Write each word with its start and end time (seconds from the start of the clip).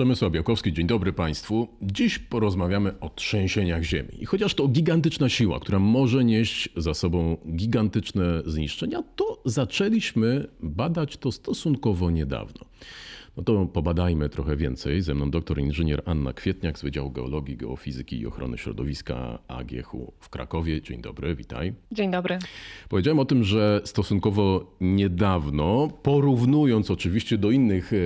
Przemysław 0.00 0.32
Białkowski, 0.32 0.72
dzień 0.72 0.86
dobry 0.86 1.12
Państwu. 1.12 1.68
Dziś 1.82 2.18
porozmawiamy 2.18 3.00
o 3.00 3.08
trzęsieniach 3.08 3.82
ziemi. 3.82 4.08
I 4.18 4.26
chociaż 4.26 4.54
to 4.54 4.68
gigantyczna 4.68 5.28
siła, 5.28 5.60
która 5.60 5.78
może 5.78 6.24
nieść 6.24 6.68
za 6.76 6.94
sobą 6.94 7.36
gigantyczne 7.56 8.42
zniszczenia, 8.46 9.02
to 9.16 9.42
zaczęliśmy 9.44 10.48
badać 10.60 11.16
to 11.16 11.32
stosunkowo 11.32 12.10
niedawno. 12.10 12.64
No 13.36 13.42
to 13.42 13.66
pobadajmy 13.66 14.28
trochę 14.28 14.56
więcej. 14.56 15.02
Ze 15.02 15.14
mną 15.14 15.30
doktor 15.30 15.58
inżynier 15.58 16.02
Anna 16.04 16.32
Kwietniak 16.32 16.78
z 16.78 16.82
Wydziału 16.82 17.10
Geologii, 17.10 17.56
Geofizyki 17.56 18.20
i 18.20 18.26
Ochrony 18.26 18.58
Środowiska 18.58 19.38
AGH 19.48 19.92
w 20.20 20.28
Krakowie. 20.28 20.82
Dzień 20.82 21.02
dobry, 21.02 21.34
witaj. 21.34 21.72
Dzień 21.92 22.10
dobry. 22.10 22.38
Powiedziałem 22.88 23.18
o 23.18 23.24
tym, 23.24 23.44
że 23.44 23.80
stosunkowo 23.84 24.76
niedawno, 24.80 25.88
porównując 26.02 26.90
oczywiście 26.90 27.38
do 27.38 27.50
innych 27.50 27.92
e, 27.92 27.96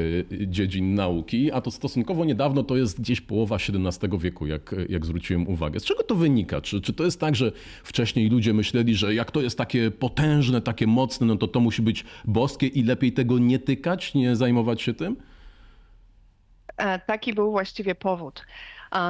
dziedzin 0.47 0.95
nauki, 0.95 1.53
a 1.53 1.61
to 1.61 1.71
stosunkowo 1.71 2.25
niedawno 2.25 2.63
to 2.63 2.77
jest 2.77 3.01
gdzieś 3.01 3.21
połowa 3.21 3.57
XVII 3.57 4.19
wieku, 4.19 4.47
jak, 4.47 4.75
jak 4.89 5.07
zwróciłem 5.07 5.49
uwagę. 5.49 5.81
Z 5.81 5.85
czego 5.85 6.03
to 6.03 6.15
wynika? 6.15 6.61
Czy, 6.61 6.81
czy 6.81 6.93
to 6.93 7.05
jest 7.05 7.21
tak, 7.21 7.37
że 7.37 7.53
wcześniej 7.85 8.31
ludzie 8.31 8.55
myśleli, 8.55 8.95
że 8.95 9.15
jak 9.15 9.31
to 9.31 9.41
jest 9.41 9.59
takie 9.59 9.91
potężne, 9.91 10.61
takie 10.61 10.87
mocne, 10.87 11.27
no 11.27 11.37
to 11.37 11.49
to 11.49 11.61
musi 11.61 11.83
być 11.83 12.05
boskie 12.25 12.67
i 12.67 12.83
lepiej 12.83 13.13
tego 13.13 13.39
nie 13.39 13.59
tykać, 13.59 14.15
nie 14.15 14.37
zajmować 14.37 14.83
się 14.83 14.95
tym? 14.95 15.14
E, 16.77 16.99
taki 16.99 17.35
był 17.35 17.51
właściwie 17.51 17.95
powód. 17.95 18.47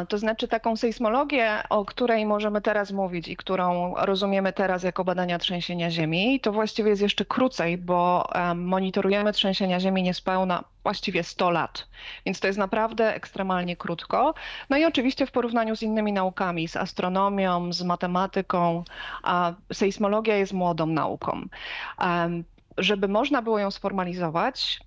To 0.09 0.19
znaczy 0.19 0.49
taką 0.49 0.77
sejsmologię, 0.77 1.63
o 1.71 1.85
której 1.85 2.27
możemy 2.27 2.61
teraz 2.61 2.93
mówić 2.93 3.29
i 3.29 3.37
którą 3.37 3.95
rozumiemy 3.97 4.53
teraz 4.53 4.83
jako 4.83 5.05
badania 5.05 5.39
trzęsienia 5.39 5.91
ziemi, 5.91 6.41
to 6.41 6.53
właściwie 6.53 6.91
jest 6.91 7.03
jeszcze 7.03 7.25
krócej, 7.25 7.79
bo 7.79 8.29
monitorujemy 8.55 9.33
trzęsienia 9.33 9.81
ziemi 9.81 10.03
niespełna 10.03 10.65
właściwie 10.83 11.23
100 11.23 11.51
lat. 11.51 11.89
Więc 12.27 12.41
to 12.41 12.47
jest 12.47 12.59
naprawdę 12.59 13.15
ekstremalnie 13.15 13.77
krótko. 13.77 14.35
No 14.71 14.77
i 14.77 14.85
oczywiście 14.85 15.27
w 15.27 15.33
porównaniu 15.33 15.77
z 15.77 15.83
innymi 15.83 16.13
naukami, 16.13 16.69
z 16.69 16.77
astronomią, 16.77 17.73
z 17.73 17.83
matematyką, 17.83 18.85
sejsmologia 19.73 20.37
jest 20.37 20.53
młodą 20.53 20.87
nauką. 20.87 21.41
Żeby 22.79 23.09
można 23.09 23.43
było 23.43 23.59
ją 23.59 23.71
sformalizować, 23.71 24.81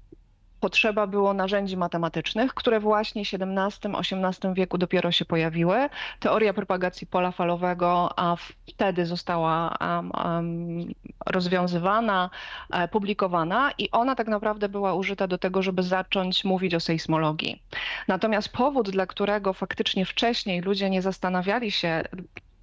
potrzeba 0.59 1.07
było 1.07 1.33
narzędzi 1.33 1.77
matematycznych, 1.77 2.53
które 2.53 2.79
właśnie 2.79 3.25
w 3.25 3.27
XVII-XVIII 3.27 4.53
wieku 4.53 4.77
dopiero 4.77 5.11
się 5.11 5.25
pojawiły. 5.25 5.89
Teoria 6.19 6.53
propagacji 6.53 7.07
pola 7.07 7.31
falowego 7.31 8.09
a 8.19 8.35
wtedy 8.69 9.05
została 9.05 9.77
um, 9.81 10.11
um, 10.11 10.93
rozwiązywana, 11.25 12.29
e, 12.73 12.87
publikowana 12.87 13.71
i 13.77 13.91
ona 13.91 14.15
tak 14.15 14.27
naprawdę 14.27 14.69
była 14.69 14.93
użyta 14.93 15.27
do 15.27 15.37
tego, 15.37 15.61
żeby 15.61 15.83
zacząć 15.83 16.45
mówić 16.45 16.75
o 16.75 16.79
sejsmologii. 16.79 17.61
Natomiast 18.07 18.49
powód, 18.49 18.89
dla 18.89 19.05
którego 19.05 19.53
faktycznie 19.53 20.05
wcześniej 20.05 20.61
ludzie 20.61 20.89
nie 20.89 21.01
zastanawiali 21.01 21.71
się, 21.71 22.03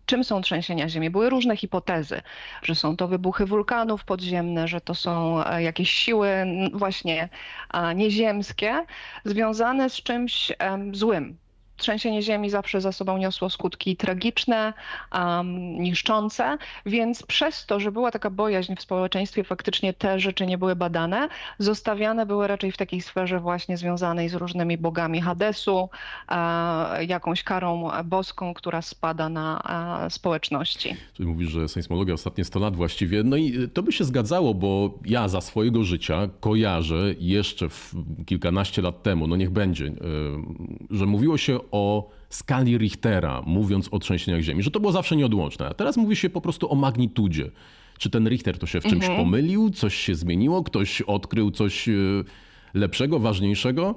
czym 0.06 0.24
są 0.24 0.42
trzęsienia 0.42 0.88
ziemi. 0.88 1.10
Były 1.10 1.30
różne 1.30 1.56
hipotezy, 1.56 2.22
że 2.62 2.74
są 2.74 2.96
to 2.96 3.08
wybuchy 3.08 3.46
wulkanów 3.46 4.04
podziemne, 4.04 4.68
że 4.68 4.80
to 4.80 4.94
są 4.94 5.44
e, 5.44 5.62
jakieś 5.62 5.90
siły 5.90 6.28
właśnie 6.72 7.28
nieziemskie 7.94 8.84
związane 9.24 9.90
z 9.90 9.94
czymś 10.02 10.52
złym, 10.92 11.38
trzęsienie 11.84 12.22
ziemi 12.22 12.50
zawsze 12.50 12.80
za 12.80 12.92
sobą 12.92 13.18
niosło 13.18 13.50
skutki 13.50 13.96
tragiczne, 13.96 14.72
um, 15.12 15.82
niszczące, 15.82 16.58
więc 16.86 17.22
przez 17.22 17.66
to, 17.66 17.80
że 17.80 17.92
była 17.92 18.10
taka 18.10 18.30
bojaźń 18.30 18.74
w 18.76 18.82
społeczeństwie, 18.82 19.44
faktycznie 19.44 19.92
te 19.92 20.20
rzeczy 20.20 20.46
nie 20.46 20.58
były 20.58 20.76
badane, 20.76 21.28
zostawiane 21.58 22.26
były 22.26 22.46
raczej 22.46 22.72
w 22.72 22.76
takiej 22.76 23.00
sferze 23.00 23.40
właśnie 23.40 23.76
związanej 23.76 24.28
z 24.28 24.34
różnymi 24.34 24.78
bogami 24.78 25.20
Hadesu, 25.20 25.88
e, 26.28 27.04
jakąś 27.04 27.42
karą 27.42 27.90
boską, 28.04 28.54
która 28.54 28.82
spada 28.82 29.28
na 29.28 29.60
e, 30.06 30.10
społeczności. 30.10 30.96
Czyli 31.14 31.28
mówisz, 31.28 31.50
że 31.50 31.68
sejsmologia 31.68 32.14
ostatnie 32.14 32.44
100 32.44 32.60
lat 32.60 32.76
właściwie, 32.76 33.22
no 33.22 33.36
i 33.36 33.68
to 33.68 33.82
by 33.82 33.92
się 33.92 34.04
zgadzało, 34.04 34.54
bo 34.54 34.98
ja 35.04 35.28
za 35.28 35.40
swojego 35.40 35.84
życia 35.84 36.28
kojarzę 36.40 37.14
jeszcze 37.20 37.68
kilkanaście 38.26 38.82
lat 38.82 39.02
temu, 39.02 39.26
no 39.26 39.36
niech 39.36 39.50
będzie, 39.50 39.86
e, 39.86 39.92
że 40.90 41.06
mówiło 41.06 41.38
się 41.38 41.70
o 41.74 42.08
skali 42.28 42.78
Richtera, 42.78 43.42
mówiąc 43.46 43.88
o 43.90 43.98
trzęsieniach 43.98 44.40
ziemi, 44.40 44.62
że 44.62 44.70
to 44.70 44.80
było 44.80 44.92
zawsze 44.92 45.16
nieodłączne. 45.16 45.68
A 45.68 45.74
teraz 45.74 45.96
mówi 45.96 46.16
się 46.16 46.30
po 46.30 46.40
prostu 46.40 46.72
o 46.72 46.74
magnitudzie. 46.74 47.50
Czy 47.98 48.10
ten 48.10 48.28
Richter 48.28 48.58
to 48.58 48.66
się 48.66 48.80
w 48.80 48.84
czymś 48.84 49.04
mhm. 49.04 49.16
pomylił, 49.16 49.70
coś 49.70 49.94
się 49.94 50.14
zmieniło, 50.14 50.62
ktoś 50.62 51.02
odkrył 51.02 51.50
coś 51.50 51.88
e, 51.88 51.92
lepszego, 52.74 53.18
ważniejszego? 53.18 53.94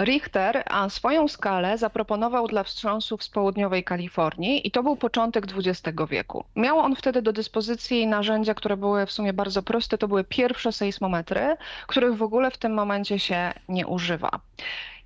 Richter 0.00 0.64
swoją 0.88 1.28
skalę 1.28 1.78
zaproponował 1.78 2.48
dla 2.48 2.62
wstrząsów 2.62 3.24
z 3.24 3.28
południowej 3.28 3.84
Kalifornii 3.84 4.66
i 4.66 4.70
to 4.70 4.82
był 4.82 4.96
początek 4.96 5.44
XX 5.56 5.98
wieku. 6.10 6.44
Miał 6.56 6.78
on 6.78 6.96
wtedy 6.96 7.22
do 7.22 7.32
dyspozycji 7.32 8.06
narzędzia, 8.06 8.54
które 8.54 8.76
były 8.76 9.06
w 9.06 9.12
sumie 9.12 9.32
bardzo 9.32 9.62
proste. 9.62 9.98
To 9.98 10.08
były 10.08 10.24
pierwsze 10.24 10.72
sejsmometry, 10.72 11.56
których 11.86 12.16
w 12.16 12.22
ogóle 12.22 12.50
w 12.50 12.58
tym 12.58 12.74
momencie 12.74 13.18
się 13.18 13.52
nie 13.68 13.86
używa. 13.86 14.30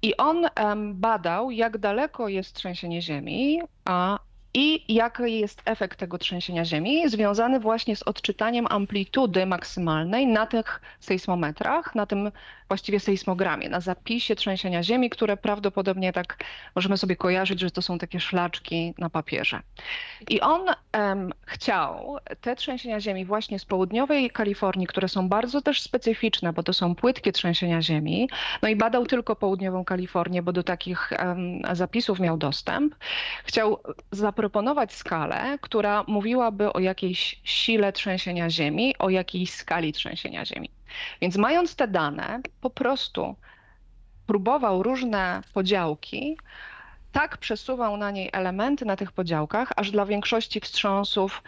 I 0.02 0.16
on 0.16 0.46
badał, 0.94 1.50
jak 1.50 1.78
daleko 1.78 2.28
jest 2.28 2.54
trzęsienie 2.54 3.02
ziemi, 3.02 3.60
a 3.84 4.18
i 4.58 4.94
jaki 4.94 5.40
jest 5.40 5.62
efekt 5.64 5.98
tego 5.98 6.18
trzęsienia 6.18 6.64
ziemi, 6.64 7.08
związany 7.08 7.60
właśnie 7.60 7.96
z 7.96 8.02
odczytaniem 8.02 8.66
amplitudy 8.70 9.46
maksymalnej 9.46 10.26
na 10.26 10.46
tych 10.46 10.80
sejsmometrach, 11.00 11.94
na 11.94 12.06
tym 12.06 12.30
właściwie 12.68 13.00
sejsmogramie, 13.00 13.68
na 13.68 13.80
zapisie 13.80 14.36
trzęsienia 14.36 14.82
ziemi, 14.82 15.10
które 15.10 15.36
prawdopodobnie 15.36 16.12
tak 16.12 16.44
możemy 16.74 16.96
sobie 16.96 17.16
kojarzyć, 17.16 17.60
że 17.60 17.70
to 17.70 17.82
są 17.82 17.98
takie 17.98 18.20
szlaczki 18.20 18.94
na 18.98 19.10
papierze. 19.10 19.60
I 20.28 20.40
on 20.40 20.60
chciał 21.46 22.16
te 22.40 22.56
trzęsienia 22.56 23.00
ziemi 23.00 23.24
właśnie 23.24 23.58
z 23.58 23.64
południowej 23.64 24.30
Kalifornii, 24.30 24.86
które 24.86 25.08
są 25.08 25.28
bardzo 25.28 25.62
też 25.62 25.82
specyficzne, 25.82 26.52
bo 26.52 26.62
to 26.62 26.72
są 26.72 26.94
płytkie 26.94 27.32
trzęsienia 27.32 27.82
ziemi, 27.82 28.28
no 28.62 28.68
i 28.68 28.76
badał 28.76 29.06
tylko 29.06 29.36
południową 29.36 29.84
Kalifornię, 29.84 30.42
bo 30.42 30.52
do 30.52 30.62
takich 30.62 31.12
zapisów 31.72 32.20
miał 32.20 32.36
dostęp. 32.36 32.94
Chciał 33.44 33.78
zaproponować 34.46 34.92
skalę, 34.92 35.58
która 35.60 36.04
mówiłaby 36.06 36.72
o 36.72 36.78
jakiejś 36.80 37.40
sile 37.44 37.92
trzęsienia 37.92 38.50
ziemi, 38.50 38.94
o 38.98 39.10
jakiejś 39.10 39.50
skali 39.50 39.92
trzęsienia 39.92 40.44
ziemi. 40.44 40.70
Więc 41.20 41.36
mając 41.36 41.76
te 41.76 41.88
dane, 41.88 42.40
po 42.60 42.70
prostu 42.70 43.36
próbował 44.26 44.82
różne 44.82 45.42
podziałki, 45.54 46.38
tak 47.12 47.38
przesuwał 47.38 47.96
na 47.96 48.10
niej 48.10 48.30
elementy 48.32 48.84
na 48.84 48.96
tych 48.96 49.12
podziałkach, 49.12 49.72
aż 49.76 49.90
dla 49.90 50.06
większości 50.06 50.60
wstrząsów 50.60 51.42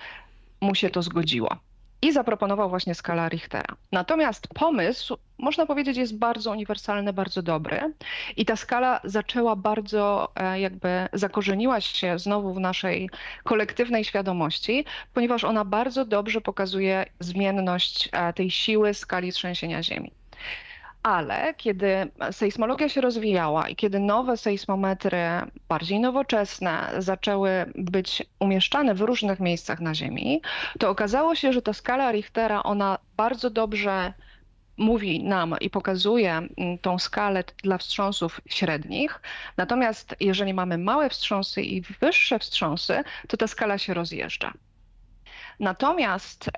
mu 0.60 0.74
się 0.74 0.90
to 0.90 1.02
zgodziło 1.02 1.56
i 2.02 2.12
zaproponował 2.12 2.68
właśnie 2.68 2.94
skalę 2.94 3.28
Richtera. 3.28 3.76
Natomiast 3.92 4.48
pomysł, 4.48 5.16
można 5.38 5.66
powiedzieć, 5.66 5.96
jest 5.96 6.18
bardzo 6.18 6.50
uniwersalny, 6.50 7.12
bardzo 7.12 7.42
dobry 7.42 7.94
i 8.36 8.44
ta 8.44 8.56
skala 8.56 9.00
zaczęła 9.04 9.56
bardzo 9.56 10.32
e, 10.36 10.60
jakby 10.60 11.08
zakorzeniła 11.12 11.80
się 11.80 12.18
znowu 12.18 12.54
w 12.54 12.60
naszej 12.60 13.10
kolektywnej 13.44 14.04
świadomości, 14.04 14.84
ponieważ 15.14 15.44
ona 15.44 15.64
bardzo 15.64 16.04
dobrze 16.04 16.40
pokazuje 16.40 17.06
zmienność 17.20 18.08
e, 18.12 18.32
tej 18.32 18.50
siły 18.50 18.94
skali 18.94 19.32
trzęsienia 19.32 19.82
Ziemi 19.82 20.12
ale 21.08 21.54
kiedy 21.54 22.10
sejsmologia 22.30 22.88
się 22.88 23.00
rozwijała 23.00 23.68
i 23.68 23.76
kiedy 23.76 24.00
nowe 24.00 24.36
sejsmometry, 24.36 25.18
bardziej 25.68 26.00
nowoczesne, 26.00 26.90
zaczęły 26.98 27.50
być 27.74 28.22
umieszczane 28.38 28.94
w 28.94 29.00
różnych 29.00 29.40
miejscach 29.40 29.80
na 29.80 29.94
Ziemi, 29.94 30.42
to 30.78 30.90
okazało 30.90 31.34
się, 31.34 31.52
że 31.52 31.62
ta 31.62 31.72
skala 31.72 32.12
Richtera, 32.12 32.62
ona 32.62 32.98
bardzo 33.16 33.50
dobrze 33.50 34.12
mówi 34.76 35.24
nam 35.24 35.54
i 35.60 35.70
pokazuje 35.70 36.32
mm, 36.32 36.78
tą 36.78 36.98
skalę 36.98 37.44
dla 37.62 37.78
wstrząsów 37.78 38.40
średnich. 38.48 39.20
Natomiast 39.56 40.16
jeżeli 40.20 40.54
mamy 40.54 40.78
małe 40.78 41.10
wstrząsy 41.10 41.62
i 41.62 41.80
wyższe 41.80 42.38
wstrząsy, 42.38 43.02
to 43.28 43.36
ta 43.36 43.46
skala 43.46 43.78
się 43.78 43.94
rozjeżdża. 43.94 44.52
Natomiast 45.60 46.50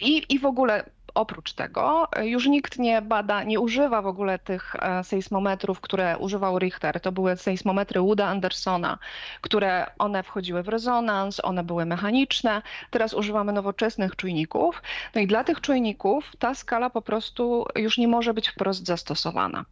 i, 0.00 0.34
i 0.34 0.38
w 0.38 0.46
ogóle 0.46 0.84
oprócz 1.16 1.52
tego 1.52 2.08
e, 2.12 2.26
już 2.26 2.46
nikt 2.46 2.78
nie 2.78 3.02
bada, 3.02 3.42
nie 3.42 3.60
używa 3.60 4.02
w 4.02 4.06
ogóle 4.06 4.38
tych 4.38 4.76
e, 4.76 5.04
sejsmometrów, 5.04 5.80
które 5.80 6.18
używał 6.18 6.58
Richter. 6.58 7.00
To 7.00 7.12
były 7.12 7.36
sejsmometry 7.36 8.00
Wooda 8.00 8.26
Andersona, 8.26 8.98
które 9.40 9.86
one 9.98 10.22
wchodziły 10.22 10.62
w 10.62 10.68
rezonans, 10.68 11.40
one 11.44 11.64
były 11.64 11.86
mechaniczne. 11.86 12.62
Teraz 12.90 13.14
używamy 13.14 13.52
nowoczesnych 13.52 14.16
czujników. 14.16 14.82
No 15.14 15.20
i 15.20 15.26
dla 15.26 15.44
tych 15.44 15.60
czujników 15.60 16.32
ta 16.38 16.54
skala 16.54 16.90
po 16.90 17.02
prostu 17.02 17.66
już 17.76 17.98
nie 17.98 18.08
może 18.08 18.34
być 18.34 18.48
wprost 18.48 18.86
zastosowana. 18.86 19.64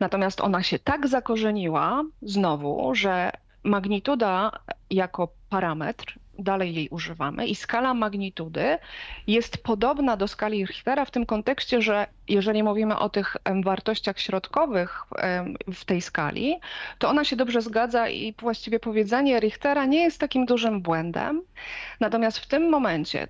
Natomiast 0.00 0.40
ona 0.40 0.62
się 0.62 0.78
tak 0.78 1.08
zakorzeniła 1.08 2.02
znowu, 2.22 2.94
że 2.94 3.30
magnituda 3.64 4.50
jako 4.90 5.28
parametr 5.48 6.18
dalej 6.42 6.74
jej 6.74 6.88
używamy 6.88 7.46
i 7.46 7.54
skala 7.54 7.94
magnitudy 7.94 8.78
jest 9.26 9.62
podobna 9.62 10.16
do 10.16 10.28
skali 10.28 10.66
Richtera 10.66 11.04
w 11.04 11.10
tym 11.10 11.26
kontekście, 11.26 11.82
że 11.82 12.06
jeżeli 12.28 12.62
mówimy 12.62 12.98
o 12.98 13.08
tych 13.08 13.36
wartościach 13.64 14.20
środkowych 14.20 15.02
w 15.74 15.84
tej 15.84 16.00
skali, 16.00 16.56
to 16.98 17.08
ona 17.08 17.24
się 17.24 17.36
dobrze 17.36 17.62
zgadza 17.62 18.08
i 18.08 18.34
właściwie 18.38 18.80
powiedzenie 18.80 19.40
Richtera 19.40 19.86
nie 19.86 20.02
jest 20.02 20.20
takim 20.20 20.46
dużym 20.46 20.82
błędem. 20.82 21.42
Natomiast 22.00 22.38
w 22.38 22.46
tym 22.46 22.70
momencie 22.70 23.28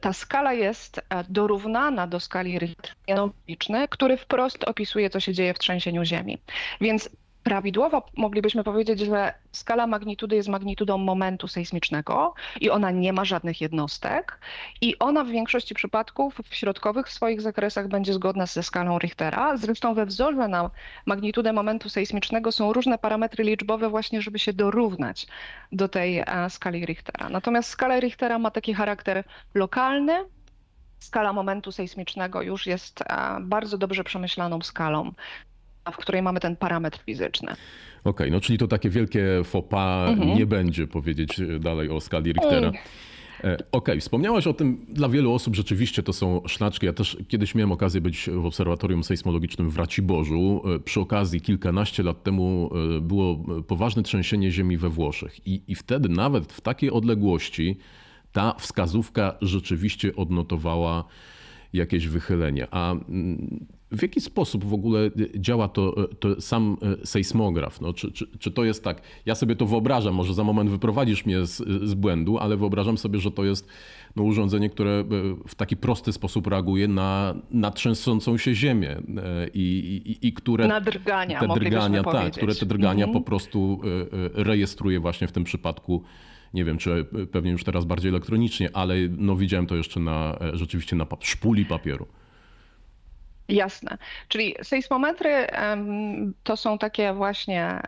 ta 0.00 0.12
skala 0.12 0.52
jest 0.52 0.98
e, 0.98 1.24
dorównana 1.28 2.06
do 2.06 2.20
skali 2.20 2.58
Richtera, 2.58 3.88
który 3.90 4.16
wprost 4.16 4.64
opisuje, 4.64 5.10
co 5.10 5.20
się 5.20 5.32
dzieje 5.32 5.54
w 5.54 5.58
trzęsieniu 5.58 6.04
ziemi. 6.04 6.38
Więc 6.80 7.10
prawidłowo 7.46 8.02
moglibyśmy 8.16 8.64
powiedzieć, 8.64 9.00
że 9.00 9.34
skala 9.52 9.86
magnitudy 9.86 10.36
jest 10.36 10.48
magnitudą 10.48 10.98
momentu 10.98 11.48
sejsmicznego 11.48 12.34
i 12.60 12.70
ona 12.70 12.90
nie 12.90 13.12
ma 13.12 13.24
żadnych 13.24 13.60
jednostek 13.60 14.38
i 14.80 14.98
ona 14.98 15.24
w 15.24 15.28
większości 15.28 15.74
przypadków 15.74 16.40
w 16.44 16.54
środkowych 16.54 17.08
swoich 17.08 17.40
zakresach 17.40 17.88
będzie 17.88 18.12
zgodna 18.12 18.46
ze 18.46 18.62
skalą 18.62 18.98
Richtera. 18.98 19.56
Zresztą 19.56 19.94
we 19.94 20.06
wzorze 20.06 20.48
na 20.48 20.70
magnitudę 21.06 21.52
momentu 21.52 21.88
sejsmicznego 21.88 22.52
są 22.52 22.72
różne 22.72 22.98
parametry 22.98 23.44
liczbowe 23.44 23.88
właśnie, 23.90 24.22
żeby 24.22 24.38
się 24.38 24.52
dorównać 24.52 25.26
do 25.72 25.88
tej 25.88 26.18
e, 26.18 26.50
skali 26.50 26.86
Richtera. 26.86 27.28
Natomiast 27.28 27.68
skala 27.68 28.00
Richtera 28.00 28.38
ma 28.38 28.50
taki 28.50 28.74
charakter 28.74 29.24
lokalny, 29.54 30.24
skala 30.98 31.32
momentu 31.32 31.72
sejsmicznego 31.72 32.42
już 32.42 32.66
jest 32.66 33.00
e, 33.02 33.06
bardzo 33.40 33.78
dobrze 33.78 34.04
przemyślaną 34.04 34.62
skalą 34.62 35.12
w 35.90 35.96
której 35.96 36.22
mamy 36.22 36.40
ten 36.40 36.56
parametr 36.56 36.98
fizyczny. 36.98 37.48
Okej, 37.52 37.60
okay, 38.04 38.30
no 38.30 38.40
czyli 38.40 38.58
to 38.58 38.68
takie 38.68 38.90
wielkie 38.90 39.24
faux 39.44 39.68
pas 39.70 40.10
mhm. 40.10 40.38
nie 40.38 40.46
będzie 40.46 40.86
powiedzieć 40.86 41.40
dalej 41.60 41.90
o 41.90 42.00
skali 42.00 42.32
Richtera. 42.32 42.72
Okej, 43.38 43.56
okay, 43.72 44.00
wspomniałaś 44.00 44.46
o 44.46 44.52
tym, 44.52 44.86
dla 44.88 45.08
wielu 45.08 45.32
osób 45.32 45.56
rzeczywiście 45.56 46.02
to 46.02 46.12
są 46.12 46.42
szlaczki. 46.46 46.86
Ja 46.86 46.92
też 46.92 47.16
kiedyś 47.28 47.54
miałem 47.54 47.72
okazję 47.72 48.00
być 48.00 48.30
w 48.32 48.46
obserwatorium 48.46 49.04
sejsmologicznym 49.04 49.70
w 49.70 49.76
Raciborzu. 49.76 50.62
E, 50.74 50.78
przy 50.78 51.00
okazji 51.00 51.40
kilkanaście 51.40 52.02
lat 52.02 52.22
temu 52.22 52.70
e, 52.96 53.00
było 53.00 53.44
poważne 53.66 54.02
trzęsienie 54.02 54.50
ziemi 54.50 54.76
we 54.76 54.88
Włoszech 54.88 55.46
i, 55.46 55.62
i 55.68 55.74
wtedy 55.74 56.08
nawet 56.08 56.52
w 56.52 56.60
takiej 56.60 56.90
odległości 56.90 57.76
ta 58.32 58.54
wskazówka 58.58 59.34
rzeczywiście 59.42 60.16
odnotowała 60.16 61.04
jakieś 61.72 62.08
wychylenie. 62.08 62.66
A 62.70 62.92
mm, 62.92 63.66
w 63.90 64.02
jaki 64.02 64.20
sposób 64.20 64.64
w 64.64 64.74
ogóle 64.74 65.10
działa 65.34 65.68
to, 65.68 66.08
to 66.20 66.40
sam 66.40 66.76
e, 67.02 67.06
sejsmograf? 67.06 67.80
No, 67.80 67.92
czy, 67.92 68.12
czy, 68.12 68.26
czy, 68.38 68.50
to 68.50 68.64
jest 68.64 68.84
tak, 68.84 69.02
ja 69.26 69.34
sobie 69.34 69.56
to 69.56 69.66
wyobrażam, 69.66 70.14
może 70.14 70.34
za 70.34 70.44
moment 70.44 70.70
wyprowadzisz 70.70 71.26
mnie 71.26 71.46
z, 71.46 71.56
z 71.88 71.94
błędu, 71.94 72.38
ale 72.38 72.56
wyobrażam 72.56 72.98
sobie, 72.98 73.18
że 73.18 73.30
to 73.30 73.44
jest 73.44 73.68
no, 74.16 74.22
urządzenie, 74.22 74.70
które 74.70 75.04
w 75.48 75.54
taki 75.54 75.76
prosty 75.76 76.12
sposób 76.12 76.46
reaguje 76.46 76.88
na, 76.88 77.34
na 77.50 77.70
trzęsącą 77.70 78.38
się 78.38 78.54
ziemię 78.54 79.02
i, 79.54 80.16
i, 80.22 80.28
i 80.28 80.32
które... 80.32 80.68
Na 80.68 80.80
drgania, 80.80 81.40
te 81.40 81.48
drgania, 81.48 82.02
tak, 82.02 82.12
powiedzieć. 82.12 82.36
które 82.36 82.54
te 82.54 82.66
drgania 82.66 83.04
mhm. 83.04 83.12
po 83.12 83.20
prostu 83.20 83.80
rejestruje 84.34 85.00
właśnie 85.00 85.28
w 85.28 85.32
tym 85.32 85.44
przypadku 85.44 86.02
nie 86.54 86.64
wiem, 86.64 86.78
czy 86.78 87.06
pewnie 87.32 87.50
już 87.50 87.64
teraz 87.64 87.84
bardziej 87.84 88.08
elektronicznie, 88.08 88.70
ale 88.72 88.94
no 89.18 89.36
widziałem 89.36 89.66
to 89.66 89.76
jeszcze 89.76 90.00
na, 90.00 90.38
rzeczywiście 90.52 90.96
na 90.96 91.06
szpuli 91.20 91.64
papieru. 91.64 92.06
Jasne. 93.48 93.98
Czyli 94.28 94.54
sejsmometry 94.62 95.46
to 96.42 96.56
są 96.56 96.78
takie 96.78 97.12
właśnie 97.12 97.80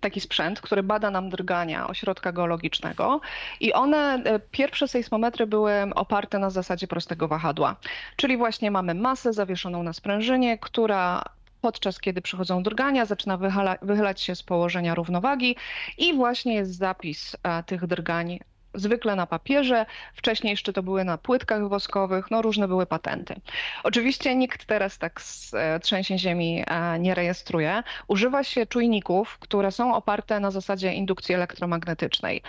taki 0.00 0.20
sprzęt, 0.20 0.60
który 0.60 0.82
bada 0.82 1.10
nam 1.10 1.28
drgania 1.28 1.86
ośrodka 1.86 2.32
geologicznego 2.32 3.20
i 3.60 3.72
one, 3.72 4.22
e, 4.24 4.38
pierwsze 4.38 4.88
sejsmometry 4.88 5.46
były 5.46 5.72
oparte 5.94 6.38
na 6.38 6.50
zasadzie 6.50 6.86
prostego 6.86 7.28
wahadła. 7.28 7.76
Czyli 8.16 8.36
właśnie 8.36 8.70
mamy 8.70 8.94
masę 8.94 9.32
zawieszoną 9.32 9.82
na 9.82 9.92
sprężynie, 9.92 10.58
która 10.58 11.22
podczas 11.60 12.00
kiedy 12.00 12.22
przychodzą 12.22 12.62
drgania, 12.62 13.04
zaczyna 13.04 13.36
wychyla, 13.36 13.76
wychylać 13.82 14.22
się 14.22 14.34
z 14.34 14.42
położenia 14.42 14.94
równowagi 14.94 15.56
i 15.98 16.14
właśnie 16.14 16.54
jest 16.54 16.76
zapis 16.76 17.36
e, 17.42 17.62
tych 17.62 17.86
drgań 17.86 18.38
zwykle 18.76 19.16
na 19.16 19.26
papierze, 19.26 19.86
wcześniej 20.14 20.50
jeszcze 20.50 20.72
to 20.72 20.82
były 20.82 21.04
na 21.04 21.18
płytkach 21.18 21.68
woskowych, 21.68 22.30
no 22.30 22.42
różne 22.42 22.68
były 22.68 22.86
patenty. 22.86 23.34
Oczywiście 23.82 24.36
nikt 24.36 24.64
teraz 24.64 24.98
tak 24.98 25.20
z 25.20 25.54
e, 25.54 25.80
trzęsień 25.80 26.18
ziemi 26.18 26.64
e, 26.66 26.98
nie 26.98 27.14
rejestruje. 27.14 27.82
Używa 28.08 28.44
się 28.44 28.66
czujników, 28.66 29.38
które 29.38 29.72
są 29.72 29.94
oparte 29.94 30.40
na 30.40 30.50
zasadzie 30.50 30.92
indukcji 30.92 31.34
elektromagnetycznej, 31.34 32.42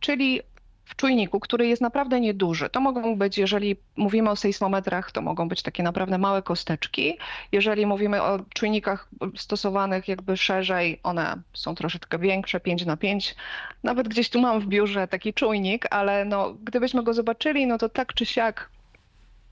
czyli 0.00 0.42
w 0.86 0.96
czujniku, 0.96 1.40
który 1.40 1.66
jest 1.66 1.82
naprawdę 1.82 2.20
nieduży. 2.20 2.70
To 2.70 2.80
mogą 2.80 3.16
być, 3.16 3.38
jeżeli 3.38 3.76
mówimy 3.96 4.30
o 4.30 4.36
sejsmometrach, 4.36 5.12
to 5.12 5.22
mogą 5.22 5.48
być 5.48 5.62
takie 5.62 5.82
naprawdę 5.82 6.18
małe 6.18 6.42
kosteczki. 6.42 7.18
Jeżeli 7.52 7.86
mówimy 7.86 8.22
o 8.22 8.38
czujnikach 8.54 9.08
stosowanych 9.36 10.08
jakby 10.08 10.36
szerzej, 10.36 11.00
one 11.02 11.36
są 11.54 11.74
troszeczkę 11.74 12.18
większe, 12.18 12.60
5 12.60 12.86
na 12.86 12.96
5. 12.96 13.34
Nawet 13.82 14.08
gdzieś 14.08 14.30
tu 14.30 14.40
mam 14.40 14.60
w 14.60 14.66
biurze 14.66 15.08
taki 15.08 15.34
czujnik, 15.34 15.86
ale 15.90 16.24
no, 16.24 16.54
gdybyśmy 16.64 17.02
go 17.02 17.14
zobaczyli, 17.14 17.66
no 17.66 17.78
to 17.78 17.88
tak 17.88 18.14
czy 18.14 18.26
siak 18.26 18.70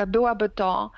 byłaby 0.07 0.49
to 0.49 0.91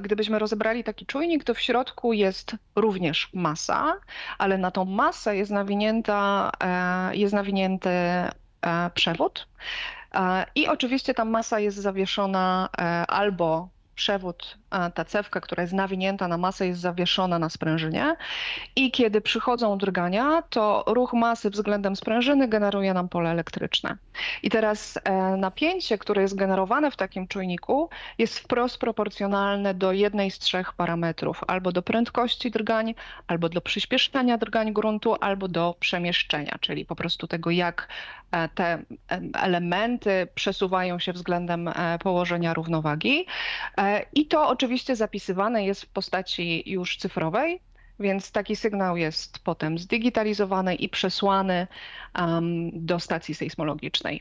Gdybyśmy 0.00 0.38
rozebrali 0.38 0.84
taki 0.84 1.06
czujnik, 1.06 1.44
to 1.44 1.54
w 1.54 1.60
środku 1.60 2.12
jest 2.12 2.56
również 2.76 3.30
masa, 3.34 3.96
ale 4.38 4.58
na 4.58 4.70
tą 4.70 4.84
masę 4.84 5.36
jest 5.36 5.50
nawinięta, 5.50 6.50
e, 6.60 7.16
jest 7.16 7.34
nawinięty 7.34 7.90
przewód. 8.94 9.48
E, 10.14 10.46
I 10.54 10.68
oczywiście 10.68 11.14
ta 11.14 11.24
masa 11.24 11.60
jest 11.60 11.76
zawieszona 11.76 12.68
e, 12.78 12.82
albo 13.06 13.68
przewód, 13.94 14.58
ta 14.94 15.04
cewka, 15.04 15.40
która 15.40 15.62
jest 15.62 15.72
nawinięta 15.74 16.28
na 16.28 16.38
masę, 16.38 16.66
jest 16.66 16.80
zawieszona 16.80 17.38
na 17.38 17.48
sprężynie 17.48 18.16
i 18.76 18.90
kiedy 18.90 19.20
przychodzą 19.20 19.78
drgania, 19.78 20.42
to 20.42 20.84
ruch 20.86 21.12
masy 21.12 21.50
względem 21.50 21.96
sprężyny 21.96 22.48
generuje 22.48 22.94
nam 22.94 23.08
pole 23.08 23.30
elektryczne. 23.30 23.96
I 24.42 24.50
teraz 24.50 24.98
napięcie, 25.38 25.98
które 25.98 26.22
jest 26.22 26.34
generowane 26.34 26.90
w 26.90 26.96
takim 26.96 27.28
czujniku, 27.28 27.90
jest 28.18 28.38
wprost 28.38 28.78
proporcjonalne 28.78 29.74
do 29.74 29.92
jednej 29.92 30.30
z 30.30 30.38
trzech 30.38 30.72
parametrów, 30.72 31.40
albo 31.46 31.72
do 31.72 31.82
prędkości 31.82 32.50
drgań, 32.50 32.94
albo 33.26 33.48
do 33.48 33.60
przyspieszenia 33.60 34.38
drgań 34.38 34.72
gruntu, 34.72 35.16
albo 35.20 35.48
do 35.48 35.74
przemieszczenia, 35.80 36.56
czyli 36.60 36.84
po 36.84 36.96
prostu 36.96 37.26
tego, 37.26 37.50
jak 37.50 37.88
E, 38.30 38.48
te 38.48 38.64
e, 38.64 39.20
elementy 39.34 40.28
przesuwają 40.34 40.98
się 40.98 41.12
względem 41.12 41.68
e, 41.68 41.98
położenia 41.98 42.54
równowagi. 42.54 43.26
I 44.14 44.26
to 44.26 44.48
oczywiście 44.60 44.96
zapisywane 44.96 45.64
jest 45.64 45.82
w 45.82 45.88
postaci 45.88 46.70
już 46.70 46.96
cyfrowej, 46.96 47.60
więc 48.00 48.32
taki 48.32 48.56
sygnał 48.56 48.96
jest 48.96 49.38
potem 49.38 49.78
zdigitalizowany 49.78 50.74
i 50.74 50.88
przesłany 50.88 51.66
do 52.72 53.00
stacji 53.00 53.34
sejsmologicznej. 53.34 54.20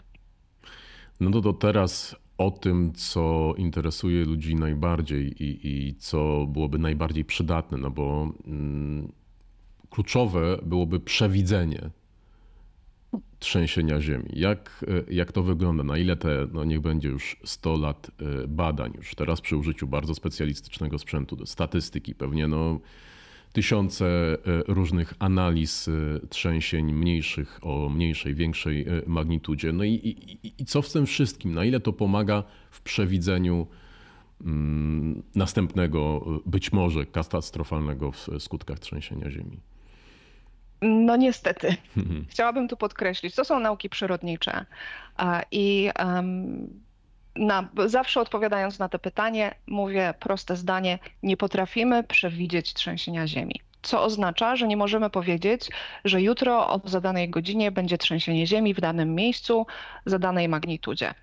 No 1.20 1.32
to, 1.32 1.42
to 1.42 1.54
teraz 1.54 2.16
o 2.38 2.52
tym, 2.52 2.94
co 2.94 3.54
interesuje 3.58 4.26
ludzi 4.26 4.56
najbardziej 4.56 5.44
i, 5.44 5.60
i 5.68 5.96
co 5.96 6.46
byłoby 6.48 6.80
najbardziej 6.80 7.26
przydatne, 7.26 7.78
no 7.78 7.92
bo 7.92 8.32
mm, 8.48 9.12
kluczowe 9.90 10.58
byłoby 10.64 11.00
przewidzenie 11.00 11.90
trzęsienia 13.40 14.02
ziemi. 14.02 14.30
Jak, 14.34 14.86
e, 15.10 15.14
jak 15.14 15.32
to 15.32 15.44
wygląda? 15.44 15.84
Na 15.84 15.98
ile 15.98 16.16
te, 16.16 16.48
no 16.54 16.64
niech 16.64 16.80
będzie 16.80 17.10
już 17.10 17.38
100 17.44 17.78
lat 17.78 18.12
e, 18.44 18.48
badań, 18.48 18.94
już 18.96 19.16
teraz 19.16 19.42
przy 19.42 19.58
użyciu 19.58 19.88
bardzo 19.88 20.16
specjalistycznego 20.16 21.00
sprzętu, 21.00 21.46
statystyki, 21.46 22.16
pewnie 22.16 22.48
no, 22.48 22.80
tysiące 23.54 24.06
e, 24.06 24.38
różnych 24.68 25.14
analiz 25.20 25.90
trzęsień 26.30 26.94
mniejszych 26.94 27.60
o 27.62 27.90
mniejszej, 27.90 28.36
większej 28.36 28.86
magnitudzie. 29.08 29.72
No 29.72 29.84
i, 29.84 29.94
i, 29.94 30.62
i 30.62 30.66
co 30.66 30.82
w 30.82 30.92
tym 30.92 31.06
wszystkim? 31.06 31.54
Na 31.54 31.66
ile 31.66 31.80
to 31.80 31.94
pomaga 31.94 32.44
w 32.72 32.82
przewidzeniu 32.82 33.68
mm, 34.42 35.24
następnego, 35.36 36.26
być 36.46 36.72
może 36.72 37.06
katastrofalnego 37.06 38.12
w 38.12 38.28
skutkach 38.40 38.80
trzęsienia 38.80 39.32
ziemi? 39.32 39.60
No 40.82 41.16
niestety. 41.16 41.76
Chciałabym 42.30 42.68
tu 42.68 42.78
podkreślić, 42.78 43.36
to 43.36 43.46
są 43.46 43.60
nauki 43.60 43.90
przyrodnicze 43.90 44.66
i 45.52 45.90
na, 47.36 47.70
zawsze 47.86 48.22
odpowiadając 48.22 48.80
na 48.80 48.90
to 48.90 49.00
pytanie, 49.00 49.56
mówię 49.68 50.14
proste 50.20 50.56
zdanie: 50.56 51.00
nie 51.24 51.38
potrafimy 51.38 52.04
przewidzieć 52.04 52.74
trzęsienia 52.74 53.28
Ziemi. 53.28 53.62
Co 53.82 54.04
oznacza, 54.04 54.56
że 54.56 54.68
nie 54.68 54.78
możemy 54.78 55.10
powiedzieć, 55.10 55.70
że 56.06 56.22
jutro 56.22 56.70
o 56.70 56.82
zadanej 56.84 57.30
godzinie 57.30 57.72
będzie 57.72 57.98
trzęsienie 57.98 58.48
Ziemi 58.48 58.74
w 58.74 58.82
danym 58.82 59.16
miejscu, 59.16 59.66
za 60.06 60.20
danej 60.20 60.50
magnitudzie. 60.50 61.14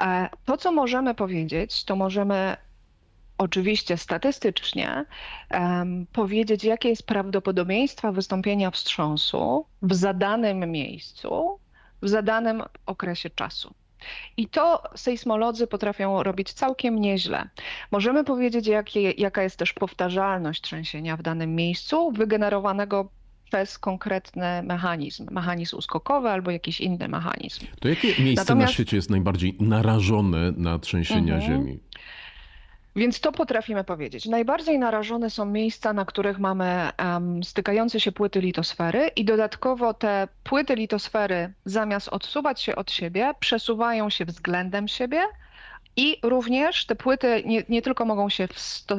E, 0.00 0.28
to, 0.44 0.56
co 0.56 0.72
możemy 0.72 1.14
powiedzieć, 1.14 1.84
to 1.84 1.96
możemy 1.96 2.56
oczywiście 3.38 3.96
statystycznie 3.96 5.04
um, 5.50 6.06
powiedzieć, 6.12 6.64
jakie 6.64 6.88
jest 6.88 7.06
prawdopodobieństwo 7.06 8.12
wystąpienia 8.12 8.70
wstrząsu 8.70 9.66
w 9.82 9.94
zadanym 9.94 10.70
miejscu 10.70 11.58
w 12.02 12.08
zadanym 12.08 12.62
okresie 12.86 13.30
czasu. 13.30 13.74
I 14.36 14.48
to 14.48 14.82
sejsmolodzy 14.96 15.66
potrafią 15.66 16.22
robić 16.22 16.52
całkiem 16.52 17.00
nieźle. 17.00 17.48
Możemy 17.90 18.24
powiedzieć, 18.24 18.66
jakie, 18.66 19.10
jaka 19.10 19.42
jest 19.42 19.56
też 19.56 19.72
powtarzalność 19.72 20.60
trzęsienia 20.60 21.16
w 21.16 21.22
danym 21.22 21.54
miejscu, 21.54 22.12
wygenerowanego 22.12 23.10
przez 23.44 23.78
konkretny 23.78 24.62
mechanizm, 24.62 25.26
mechanizm 25.30 25.76
uskokowy 25.76 26.28
albo 26.28 26.50
jakiś 26.50 26.80
inny 26.80 27.08
mechanizm. 27.08 27.66
To 27.80 27.88
jakie 27.88 28.08
miejsce 28.08 28.42
Natomiast... 28.42 28.70
na 28.70 28.74
świecie 28.74 28.96
jest 28.96 29.10
najbardziej 29.10 29.56
narażone 29.60 30.52
na 30.56 30.78
trzęsienia 30.78 31.34
mhm. 31.34 31.52
ziemi? 31.52 31.78
Więc 32.96 33.20
to 33.20 33.32
potrafimy 33.32 33.84
powiedzieć. 33.84 34.26
Najbardziej 34.26 34.78
narażone 34.78 35.30
są 35.30 35.46
miejsca, 35.46 35.92
na 35.92 36.04
których 36.04 36.38
mamy 36.38 36.90
um, 36.98 37.44
stykające 37.44 38.00
się 38.00 38.12
płyty 38.12 38.40
litosfery 38.40 39.08
i 39.16 39.24
dodatkowo 39.24 39.94
te 39.94 40.28
płyty 40.44 40.74
litosfery 40.74 41.52
zamiast 41.64 42.08
odsuwać 42.08 42.60
się 42.62 42.76
od 42.76 42.90
siebie, 42.90 43.32
przesuwają 43.40 44.10
się 44.10 44.24
względem 44.24 44.88
siebie, 44.88 45.22
i 45.96 46.18
również 46.22 46.86
te 46.86 46.94
płyty 46.96 47.42
nie, 47.46 47.62
nie 47.68 47.82
tylko 47.82 48.04
mogą 48.04 48.28
się 48.28 48.48
sto, 48.54 48.96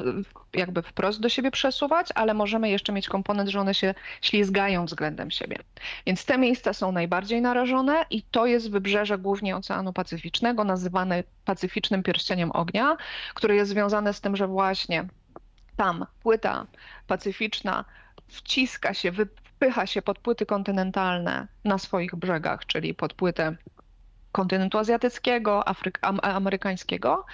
jakby 0.53 0.81
wprost 0.81 1.19
do 1.19 1.29
siebie 1.29 1.51
przesuwać, 1.51 2.09
ale 2.15 2.33
możemy 2.33 2.69
jeszcze 2.69 2.93
mieć 2.93 3.09
komponent, 3.09 3.49
że 3.49 3.59
one 3.59 3.73
się 3.73 3.93
ślizgają 4.21 4.85
względem 4.85 5.31
siebie. 5.31 5.57
Więc 6.05 6.25
te 6.25 6.37
miejsca 6.37 6.73
są 6.73 6.91
najbardziej 6.91 7.41
narażone 7.41 8.05
i 8.09 8.21
to 8.21 8.45
jest 8.45 8.71
wybrzeże 8.71 9.17
głównie 9.17 9.55
Oceanu 9.55 9.93
Pacyficznego, 9.93 10.63
nazywane 10.63 11.23
Pacyficznym 11.45 12.03
Pierścieniem 12.03 12.51
Ognia, 12.51 12.97
które 13.33 13.55
jest 13.55 13.71
związane 13.71 14.13
z 14.13 14.21
tym, 14.21 14.35
że 14.35 14.47
właśnie 14.47 15.07
tam 15.75 16.05
płyta 16.23 16.65
pacyficzna 17.07 17.85
wciska 18.27 18.93
się, 18.93 19.11
wypycha 19.11 19.85
się 19.87 20.01
pod 20.01 20.19
płyty 20.19 20.45
kontynentalne 20.45 21.47
na 21.63 21.77
swoich 21.77 22.15
brzegach, 22.15 22.65
czyli 22.65 22.93
pod 22.93 23.13
płytę 23.13 23.55
kontynentu 24.35 24.77
azjatyckiego, 24.77 25.67
Afryk, 25.67 25.99
amerykańskiego. 26.21 27.25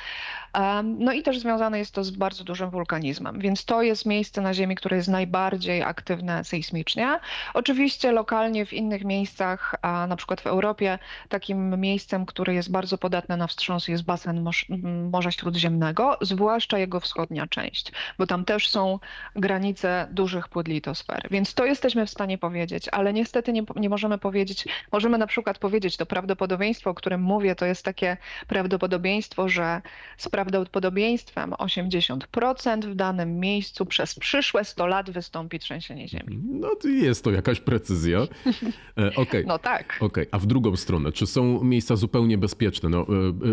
No 0.83 1.13
i 1.13 1.23
też 1.23 1.39
związane 1.39 1.79
jest 1.79 1.93
to 1.93 2.03
z 2.03 2.11
bardzo 2.11 2.43
dużym 2.43 2.69
wulkanizmem, 2.69 3.39
więc 3.39 3.65
to 3.65 3.81
jest 3.81 4.05
miejsce 4.05 4.41
na 4.41 4.53
Ziemi, 4.53 4.75
które 4.75 4.97
jest 4.97 5.09
najbardziej 5.09 5.83
aktywne 5.83 6.43
sejsmicznie. 6.43 7.19
Oczywiście 7.53 8.11
lokalnie 8.11 8.65
w 8.65 8.73
innych 8.73 9.03
miejscach, 9.03 9.75
a 9.81 10.07
na 10.07 10.15
przykład 10.15 10.41
w 10.41 10.47
Europie, 10.47 10.99
takim 11.29 11.79
miejscem, 11.79 12.25
które 12.25 12.53
jest 12.53 12.71
bardzo 12.71 12.97
podatne 12.97 13.37
na 13.37 13.47
wstrząsy 13.47 13.91
jest 13.91 14.03
basen 14.03 14.49
Morza 15.11 15.31
Śródziemnego, 15.31 16.17
zwłaszcza 16.21 16.77
jego 16.77 16.99
wschodnia 16.99 17.47
część, 17.47 17.91
bo 18.17 18.27
tam 18.27 18.45
też 18.45 18.69
są 18.69 18.99
granice 19.35 20.07
dużych 20.11 20.47
płyt 20.47 20.67
litosfer, 20.67 21.27
więc 21.31 21.53
to 21.53 21.65
jesteśmy 21.65 22.05
w 22.05 22.09
stanie 22.09 22.37
powiedzieć, 22.37 22.89
ale 22.91 23.13
niestety 23.13 23.53
nie, 23.53 23.63
nie 23.75 23.89
możemy 23.89 24.17
powiedzieć, 24.17 24.67
możemy 24.91 25.17
na 25.17 25.27
przykład 25.27 25.57
powiedzieć 25.57 25.97
to 25.97 26.05
prawdopodobieństwo, 26.05 26.89
o 26.89 26.93
którym 26.93 27.21
mówię, 27.21 27.55
to 27.55 27.65
jest 27.65 27.85
takie 27.85 28.17
prawdopodobieństwo, 28.47 29.49
że 29.49 29.81
z 30.17 30.29
prawdopodobieństwem 30.45 31.51
80% 31.51 32.91
w 32.91 32.95
danym 32.95 33.39
miejscu 33.39 33.85
przez 33.85 34.15
przyszłe 34.15 34.65
100 34.65 34.87
lat 34.87 35.11
wystąpi 35.11 35.59
trzęsienie 35.59 36.07
ziemi. 36.07 36.39
No 36.43 36.75
to 36.81 36.87
jest 36.87 37.23
to 37.23 37.31
jakaś 37.31 37.59
precyzja. 37.59 38.19
E, 38.97 39.15
okay. 39.21 39.43
No 39.47 39.59
tak. 39.59 39.97
Okay. 39.99 40.27
A 40.31 40.39
w 40.39 40.45
drugą 40.45 40.75
stronę, 40.75 41.11
czy 41.11 41.27
są 41.27 41.63
miejsca 41.63 41.95
zupełnie 41.95 42.37
bezpieczne? 42.37 42.89
No, 42.89 42.97
e, 42.99 43.03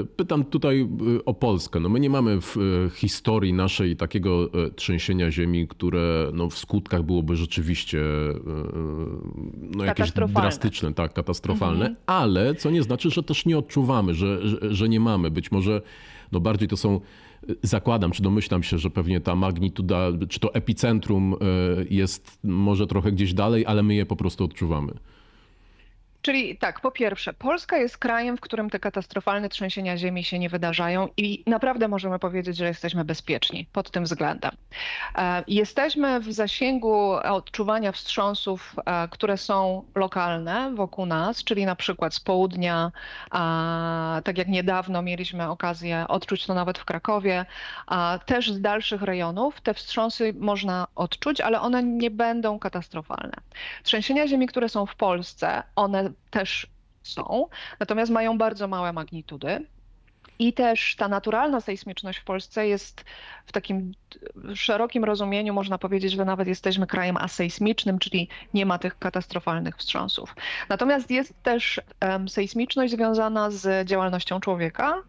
e, 0.01 0.05
pytam 0.05 0.45
tutaj 0.45 0.89
o 1.25 1.35
Polskę. 1.35 1.81
No 1.81 1.89
my 1.89 2.01
nie 2.01 2.11
mamy 2.11 2.41
w 2.41 2.57
historii 2.95 3.53
naszej 3.53 3.97
takiego 3.97 4.51
trzęsienia 4.77 5.31
ziemi, 5.31 5.69
które 5.69 6.31
no, 6.33 6.51
w 6.51 6.59
skutkach 6.59 7.03
byłoby 7.03 7.37
rzeczywiście 7.37 8.01
no, 9.55 9.85
jakieś 9.85 10.13
drastyczne, 10.13 10.95
tak, 10.95 11.13
katastrofalne, 11.13 11.87
mhm. 11.87 11.97
ale 12.07 12.55
co 12.55 12.71
nie 12.71 12.83
znaczy, 12.83 13.11
że 13.11 13.23
też 13.23 13.47
nie 13.47 13.59
odczuwamy, 13.59 14.15
że, 14.15 14.49
że, 14.49 14.75
że 14.75 14.89
nie 14.89 15.01
mamy. 15.01 15.31
Być 15.31 15.53
może 15.53 15.83
no 16.33 16.41
bardziej 16.41 16.69
to 16.69 16.77
są 16.79 17.01
zakładam, 17.63 18.11
czy 18.11 18.23
domyślam 18.23 18.63
się, 18.63 18.79
że 18.79 18.91
pewnie 18.91 19.21
ta 19.21 19.35
magnituda, 19.37 20.09
czy 20.29 20.41
to 20.41 20.55
epicentrum 20.55 21.35
e, 21.35 21.37
jest 21.91 22.39
może 22.45 22.87
trochę 22.87 23.13
gdzieś 23.13 23.35
dalej, 23.35 23.67
ale 23.67 23.83
my 23.83 23.95
je 23.95 24.07
po 24.07 24.17
prostu 24.17 24.45
odczuwamy. 24.45 24.93
Czyli 26.29 26.57
tak, 26.57 26.81
po 26.81 26.91
pierwsze, 26.91 27.33
Polska 27.33 27.77
jest 27.77 27.99
krajem, 27.99 28.37
w 28.37 28.41
którym 28.41 28.71
te 28.71 28.79
katastrofalne 28.79 29.49
trzęsienia 29.49 29.97
ziemi 29.97 30.25
się 30.25 30.39
nie 30.39 30.49
wydarzają 30.49 31.09
i 31.17 31.45
naprawdę 31.47 31.89
możemy 31.89 32.19
powiedzieć, 32.19 32.57
że 32.57 32.67
jesteśmy 32.67 33.05
bezpieczni 33.05 33.67
pod 33.73 33.91
tym 33.91 34.05
względem. 34.05 34.51
E, 35.15 35.45
jesteśmy 35.47 36.21
w 36.21 36.33
zasięgu 36.33 37.13
odczuwania 37.13 37.93
wstrząsów, 37.93 38.77
e, 38.87 39.09
które 39.09 39.37
są 39.37 39.85
lokalne 39.95 40.75
wokół 40.75 41.07
nas, 41.07 41.45
czyli 41.45 41.67
na 41.67 41.77
przykład 41.77 42.15
z 42.15 42.21
południa, 42.21 42.93
tak 44.25 44.39
jak 44.39 44.49
niedawno 44.49 45.03
mieliśmy 45.03 45.49
okazję 45.49 46.05
odczuć 46.09 46.47
to 46.47 46.55
nawet 46.55 46.79
w 46.79 46.85
Krakowie, 46.85 47.47
też 48.27 48.53
z 48.53 48.61
dalszych 48.61 49.03
rejonów. 49.03 49.61
Te 49.61 49.75
wstrząsy 49.75 50.35
można 50.39 50.87
odczuć, 50.95 51.41
ale 51.41 51.61
one 51.61 51.83
nie 51.83 52.11
będą 52.11 52.59
katastrofalne. 52.59 53.35
Trzęsienia 53.83 54.29
ziemi, 54.29 54.47
które 54.47 54.69
są 54.69 54.87
w 54.87 54.97
Polsce, 54.97 55.63
one 55.77 56.11
też 56.31 56.67
są, 57.03 57.47
natomiast 57.81 58.13
mają 58.13 58.39
bardzo 58.39 58.69
małe 58.69 58.93
magnitudy. 58.93 59.67
I 60.39 60.53
też 60.53 60.97
ta 60.97 61.09
naturalna 61.09 61.61
sejsmiczność 61.61 62.19
w 62.19 62.25
Polsce 62.25 62.69
jest 62.69 63.05
w 63.47 63.53
takim 63.53 63.95
szerokim 64.55 65.05
rozumieniu, 65.05 65.55
można 65.55 65.79
powiedzieć, 65.79 66.13
że 66.13 66.25
nawet 66.25 66.49
jesteśmy 66.49 66.87
krajem 66.87 67.17
asejsmicznym, 67.17 67.99
czyli 67.99 68.29
nie 68.55 68.67
ma 68.67 68.79
tych 68.79 68.99
katastrofalnych 68.99 69.77
wstrząsów. 69.77 70.35
Natomiast 70.69 71.11
jest 71.11 71.43
też 71.43 71.81
um, 72.03 72.29
sejsmiczność 72.29 72.93
związana 72.93 73.51
z 73.51 73.89
działalnością 73.89 74.41
człowieka, 74.41 75.03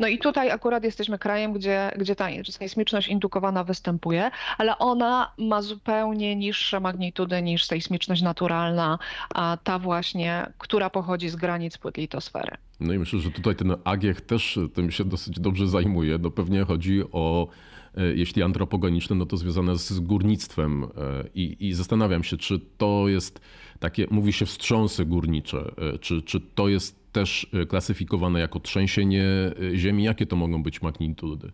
no 0.00 0.08
i 0.08 0.18
tutaj 0.18 0.50
akurat 0.50 0.84
jesteśmy 0.84 1.18
krajem, 1.18 1.52
gdzie, 1.52 1.90
gdzie 1.98 2.16
ta 2.16 2.28
sejsmiczność 2.50 3.08
indukowana 3.08 3.64
występuje, 3.64 4.30
ale 4.58 4.78
ona 4.78 5.32
ma 5.38 5.62
zupełnie 5.62 6.36
niższe 6.36 6.80
magnitudy 6.80 7.42
niż 7.42 7.64
sejsmiczność 7.64 8.22
naturalna, 8.22 8.98
a 9.34 9.58
ta 9.64 9.78
właśnie, 9.78 10.46
która 10.58 10.90
pochodzi 10.90 11.28
z 11.28 11.36
granic 11.36 11.78
płyt 11.78 11.96
litosfery. 11.96 12.56
No 12.80 12.92
i 12.92 12.98
myślę, 12.98 13.18
że 13.18 13.30
tutaj 13.30 13.56
ten 13.56 13.76
Agiech 13.84 14.20
też 14.20 14.58
tym 14.74 14.90
się 14.90 15.04
dosyć 15.04 15.40
dobrze 15.40 15.68
zajmuje. 15.68 16.18
No 16.18 16.30
pewnie 16.30 16.64
chodzi 16.64 17.02
o 17.12 17.48
e, 17.96 18.14
jeśli 18.14 18.42
antropogeniczne, 18.42 19.16
no 19.16 19.26
to 19.26 19.36
związane 19.36 19.76
z 19.76 20.00
górnictwem. 20.00 20.84
E, 20.84 20.88
I, 21.34 21.68
I, 21.68 21.74
zastanawiam 21.74 22.24
się, 22.24 22.36
czy 22.36 22.60
to 22.78 23.08
jest 23.08 23.40
takie, 23.78 24.06
mówi 24.10 24.32
się 24.32 24.46
wstrząsy 24.46 25.04
górnicze, 25.04 25.72
e, 25.94 25.98
czy, 25.98 26.22
czy 26.22 26.40
to 26.40 26.68
jest 26.68 27.01
też 27.12 27.46
y, 27.62 27.66
klasyfikowane 27.66 28.40
jako 28.40 28.60
trzęsienie 28.60 29.24
y, 29.62 29.76
ziemi. 29.76 30.04
Jakie 30.04 30.26
to 30.26 30.36
mogą 30.36 30.62
być 30.62 30.82
magnitudy? 30.82 31.52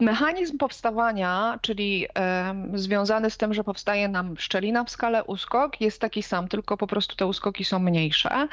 Mechanizm 0.00 0.58
powstawania, 0.58 1.58
czyli 1.62 2.06
związany 2.74 3.30
z 3.30 3.36
tym, 3.36 3.54
że 3.54 3.64
powstaje 3.64 4.08
nam 4.08 4.36
szczelina 4.38 4.84
w 4.84 4.90
skale 4.90 5.24
uskok, 5.24 5.80
jest 5.80 6.00
taki 6.00 6.22
sam, 6.22 6.48
tylko 6.48 6.76
po 6.76 6.86
prostu 6.86 7.16
te 7.16 7.26
uskoki 7.26 7.64
są 7.64 7.78
mniejsze. 7.78 8.48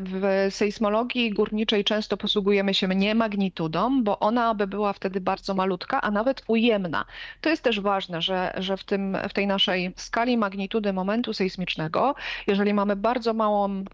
W 0.00 0.46
sejsmologii 0.50 1.30
górniczej 1.30 1.84
często 1.84 2.16
posługujemy 2.16 2.74
się 2.74 2.88
nie 2.88 3.14
magnitudą, 3.14 4.04
bo 4.04 4.18
ona 4.18 4.54
by 4.54 4.66
była 4.66 4.92
wtedy 4.92 5.20
bardzo 5.20 5.54
malutka, 5.54 6.00
a 6.00 6.10
nawet 6.10 6.44
ujemna. 6.46 7.04
To 7.40 7.50
jest 7.50 7.62
też 7.62 7.80
ważne, 7.80 8.22
że, 8.22 8.54
że 8.56 8.76
w, 8.76 8.84
tym, 8.84 9.16
w 9.28 9.32
tej 9.32 9.46
naszej 9.46 9.92
skali 9.96 10.36
magnitudy 10.36 10.92
momentu 10.92 11.32
sejsmicznego, 11.32 12.14
jeżeli 12.46 12.74
mamy 12.74 12.96
bardzo 12.96 13.34
małą 13.34 13.84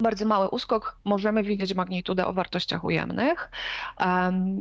bardzo 0.00 0.26
mały 0.26 0.48
uskok, 0.48 0.98
możemy 1.04 1.42
widzieć 1.42 1.74
magnitudę 1.74 2.26
o 2.26 2.32
wartościach 2.32 2.84
ujemnych, 2.84 3.50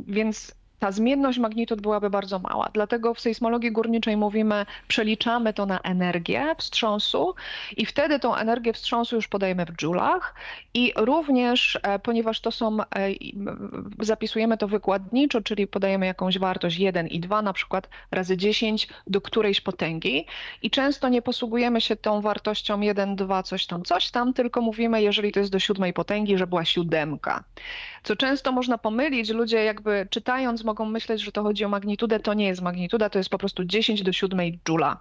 więc 0.07 0.55
ta 0.79 0.91
zmienność 0.91 1.39
magnitud 1.39 1.81
byłaby 1.81 2.09
bardzo 2.09 2.39
mała. 2.39 2.69
Dlatego 2.73 3.13
w 3.13 3.19
sejsmologii 3.19 3.71
górniczej 3.71 4.17
mówimy, 4.17 4.65
przeliczamy 4.87 5.53
to 5.53 5.65
na 5.65 5.79
energię 5.79 6.55
wstrząsu 6.57 7.35
i 7.77 7.85
wtedy 7.85 8.19
tą 8.19 8.35
energię 8.35 8.73
wstrząsu 8.73 9.15
już 9.15 9.27
podajemy 9.27 9.65
w 9.65 9.71
dżulach 9.71 10.35
i 10.73 10.93
również, 10.95 11.79
e, 11.83 11.99
ponieważ 11.99 12.41
to 12.41 12.51
są, 12.51 12.77
e, 12.81 12.85
zapisujemy 13.99 14.57
to 14.57 14.67
wykładniczo, 14.67 15.41
czyli 15.41 15.67
podajemy 15.67 16.05
jakąś 16.05 16.39
wartość 16.39 16.79
1 16.79 17.07
i 17.07 17.19
2, 17.19 17.41
na 17.41 17.53
przykład 17.53 17.89
razy 18.11 18.37
10 18.37 18.87
do 19.07 19.21
którejś 19.21 19.61
potęgi 19.61 20.25
i 20.61 20.69
często 20.69 21.09
nie 21.09 21.21
posługujemy 21.21 21.81
się 21.81 21.95
tą 21.95 22.21
wartością 22.21 22.81
1, 22.81 23.15
2, 23.15 23.43
coś 23.43 23.65
tam, 23.65 23.83
coś 23.83 24.11
tam, 24.11 24.33
tylko 24.33 24.61
mówimy, 24.61 25.01
jeżeli 25.01 25.31
to 25.31 25.39
jest 25.39 25.51
do 25.51 25.59
siódmej 25.59 25.93
potęgi, 25.93 26.37
że 26.37 26.47
była 26.47 26.65
siódemka. 26.65 27.43
Co 28.03 28.15
często 28.15 28.51
można 28.51 28.77
pomylić, 28.77 29.29
ludzie 29.29 29.63
jakby 29.63 30.07
czytając 30.09 30.63
mogą 30.67 30.85
myśleć, 30.85 31.21
że 31.21 31.31
to 31.31 31.43
chodzi 31.43 31.65
o 31.65 31.69
magnitudę. 31.69 32.19
To 32.19 32.33
nie 32.33 32.47
jest 32.47 32.61
magnituda, 32.61 33.09
to 33.09 33.17
jest 33.17 33.29
po 33.29 33.37
prostu 33.37 33.65
10 33.65 34.03
do 34.03 34.11
7 34.13 34.39
joula. 34.69 34.97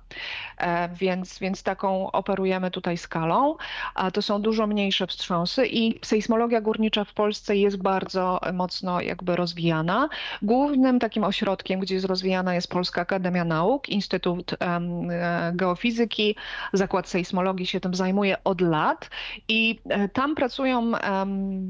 E, 0.59 0.89
więc, 0.89 1.39
więc 1.39 1.63
taką 1.63 2.11
operujemy 2.13 2.71
tutaj 2.71 2.97
skalą. 2.97 3.57
A 3.95 4.11
to 4.11 4.23
są 4.23 4.43
dużo 4.43 4.67
mniejsze 4.67 5.07
wstrząsy 5.07 5.67
i 5.67 5.99
sejsmologia 6.03 6.61
górnicza 6.61 7.05
w 7.05 7.15
Polsce 7.15 7.57
jest 7.57 7.77
bardzo 7.77 8.41
mocno 8.53 9.01
jakby 9.01 9.37
rozwijana. 9.37 10.09
Głównym 10.43 10.99
takim 10.99 11.25
ośrodkiem, 11.25 11.81
gdzie 11.81 11.95
jest 11.95 12.07
rozwijana 12.07 12.55
jest 12.55 12.71
Polska 12.71 13.01
Akademia 13.01 13.45
Nauk, 13.45 13.89
Instytut 13.89 14.57
um, 14.61 15.09
Geofizyki, 15.53 16.37
Zakład 16.73 17.09
Sejsmologii 17.09 17.67
się 17.67 17.81
tym 17.81 17.95
zajmuje 17.95 18.45
od 18.45 18.61
lat 18.61 19.11
i 19.49 19.81
e, 19.89 20.09
tam 20.09 20.35
pracują 20.35 20.93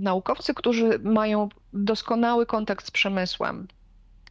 naukowcy, 0.00 0.54
którzy 0.54 0.98
mają 0.98 1.48
doskonały 1.72 2.46
kontakt 2.46 2.86
z 2.86 2.90
przemysłem. 2.90 3.66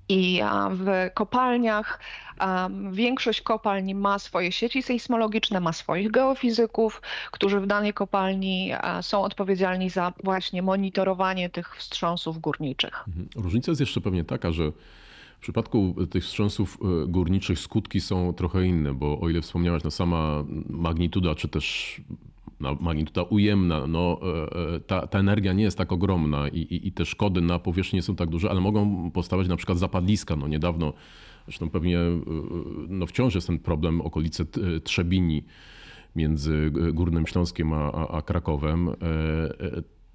I 0.10 0.42
w 0.72 1.10
kopalniach 1.14 2.00
większość 2.92 3.42
kopalni 3.42 3.96
ma 3.96 4.20
swoje 4.20 4.52
sieci 4.52 4.84
sejsmologiczne, 4.84 5.60
ma 5.60 5.74
swoich 5.74 6.12
geofizyków, 6.12 7.02
którzy 7.32 7.60
w 7.60 7.68
danej 7.68 7.94
kopalni 7.94 8.72
są 9.02 9.24
odpowiedzialni 9.24 9.90
za 9.90 10.14
właśnie 10.24 10.62
monitorowanie 10.62 11.50
tych 11.50 11.78
wstrząsów 11.78 12.40
górniczych. 12.40 13.04
Mhm. 13.08 13.28
Różnica 13.36 13.72
jest 13.72 13.82
jeszcze 13.82 14.02
pewnie 14.02 14.24
taka, 14.24 14.52
że 14.52 14.72
w 15.38 15.40
przypadku 15.40 15.96
tych 16.10 16.24
wstrząsów 16.24 16.78
e, 16.82 17.08
górniczych 17.08 17.60
skutki 17.60 18.02
są 18.02 18.34
trochę 18.34 18.66
inne, 18.66 18.94
bo 18.94 19.20
o 19.20 19.30
ile 19.30 19.42
wspomniałaś, 19.42 19.84
no 19.84 19.92
sama 19.92 20.44
magnituda, 20.70 21.36
czy 21.36 21.48
też 21.48 21.96
magnituda 22.60 23.24
ujemna, 23.24 23.88
no, 23.88 24.20
e, 24.22 24.76
e, 24.76 24.80
ta, 24.80 25.08
ta 25.08 25.20
energia 25.20 25.54
nie 25.54 25.64
jest 25.64 25.78
tak 25.78 25.92
ogromna 25.92 26.48
i, 26.48 26.60
i, 26.60 26.88
i, 26.88 26.92
te 26.92 27.06
szkody 27.06 27.42
na 27.42 27.60
powierzchni 27.60 27.98
nie 27.98 28.04
są 28.04 28.16
tak 28.16 28.30
duże, 28.30 28.50
ale 28.50 28.62
mogą 28.62 29.12
powstawać 29.12 29.48
na 29.48 29.56
przykład 29.56 29.78
zapadliska. 29.78 30.36
No 30.36 30.48
niedawno, 30.48 30.94
zresztą 31.46 31.70
pewnie 31.70 32.00
no 32.88 33.06
wciąż 33.06 33.36
jest 33.36 33.48
ten 33.48 33.60
problem 33.60 34.02
okolice 34.02 34.46
Trzebini 34.84 35.44
między 36.16 36.72
Górnym 36.94 37.28
Śląskiem 37.28 37.74
a, 37.74 37.92
a, 37.92 38.08
a 38.08 38.22
Krakowem 38.22 38.90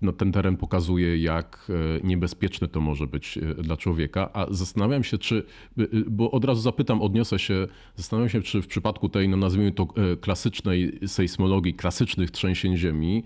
no, 0.02 0.12
ten 0.12 0.32
teren 0.32 0.56
pokazuje, 0.56 1.18
jak 1.18 1.66
e, 1.68 2.06
niebezpieczne 2.06 2.68
to 2.68 2.80
może 2.80 3.06
być 3.06 3.38
e, 3.38 3.54
dla 3.54 3.76
człowieka. 3.76 4.30
A 4.32 4.46
zastanawiam 4.50 5.04
się, 5.04 5.18
czy, 5.18 5.44
e, 5.78 5.82
bo 6.06 6.30
od 6.30 6.44
razu 6.44 6.60
zapytam, 6.60 7.02
odniosę 7.02 7.38
się, 7.38 7.66
zastanawiam 7.96 8.28
się, 8.30 8.42
czy 8.42 8.62
w 8.62 8.66
przypadku 8.66 9.08
tej, 9.08 9.28
no 9.28 9.36
nazwijmy 9.36 9.72
to 9.72 9.88
klasycznej 10.20 10.98
sejsmologii, 11.06 11.74
klasycznych 11.74 12.30
trzęsień 12.30 12.76
ziemi, 12.76 13.24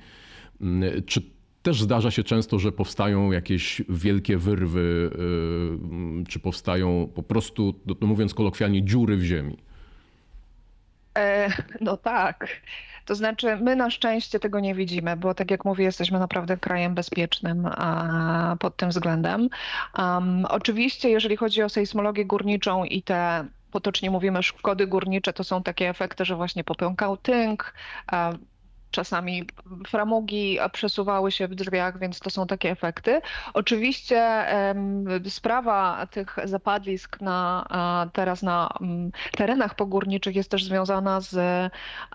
czy 1.07 1.23
też 1.63 1.83
zdarza 1.83 2.11
się 2.11 2.25
często, 2.25 2.59
że 2.59 2.73
powstają 2.73 3.33
jakieś 3.33 3.83
wielkie 3.89 4.39
wyrwy, 4.39 5.11
czy 6.29 6.39
powstają 6.39 7.09
po 7.15 7.23
prostu, 7.23 7.75
no 8.01 8.07
mówiąc 8.07 8.35
kolokwialnie, 8.35 8.85
dziury 8.85 9.17
w 9.17 9.23
ziemi. 9.23 9.57
E, 11.19 11.53
no 11.81 11.97
tak. 11.97 12.61
To 13.05 13.15
znaczy, 13.15 13.57
my 13.57 13.77
na 13.77 13.91
szczęście 13.91 14.41
tego 14.41 14.61
nie 14.61 14.75
widzimy, 14.75 15.17
bo 15.17 15.35
tak 15.35 15.51
jak 15.51 15.65
mówię, 15.65 15.85
jesteśmy 15.85 16.19
naprawdę 16.19 16.57
krajem 16.57 16.95
bezpiecznym 16.95 17.69
pod 18.61 18.77
tym 18.77 18.89
względem. 18.89 19.49
Um, 19.99 20.45
oczywiście, 20.49 21.11
jeżeli 21.11 21.37
chodzi 21.37 21.63
o 21.63 21.69
sejsmologię 21.69 22.25
górniczą 22.25 22.85
i 22.85 23.03
te 23.03 23.45
potocznie 23.71 24.11
mówimy 24.11 24.43
szkody 24.43 24.87
górnicze, 24.87 25.33
to 25.33 25.45
są 25.45 25.63
takie 25.63 25.89
efekty, 25.89 26.25
że 26.25 26.37
właśnie 26.37 26.65
popękał 26.65 27.17
tynk, 27.17 27.75
czasami 28.95 29.45
framugi 29.87 30.59
przesuwały 30.73 31.33
się 31.33 31.49
w 31.49 31.55
drzwiach, 31.55 31.99
więc 31.99 32.21
to 32.21 32.31
są 32.31 32.47
takie 32.47 32.71
efekty. 32.71 33.21
Oczywiście 33.55 34.47
sprawa 35.29 36.07
tych 36.07 36.37
zapadlisk 36.45 37.21
na, 37.21 37.67
teraz 38.13 38.43
na 38.43 38.69
terenach 39.37 39.75
pogórniczych 39.75 40.37
jest 40.37 40.51
też 40.51 40.65
związana 40.65 41.21
z 41.21 41.37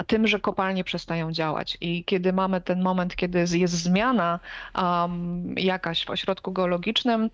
tym, 0.08 0.28
że 0.28 0.40
kopalnie 0.40 0.84
przestają 0.84 1.32
działać 1.32 1.78
i 1.82 2.04
kiedy 2.04 2.34
mamy 2.34 2.62
ten 2.62 2.82
moment, 2.82 3.16
kiedy 3.16 3.40
jest 3.40 3.74
zmiana 3.74 4.40
jakaś 5.56 6.06
w 6.06 6.10
ośrodku 6.10 6.52
geologicznym, 6.52 7.30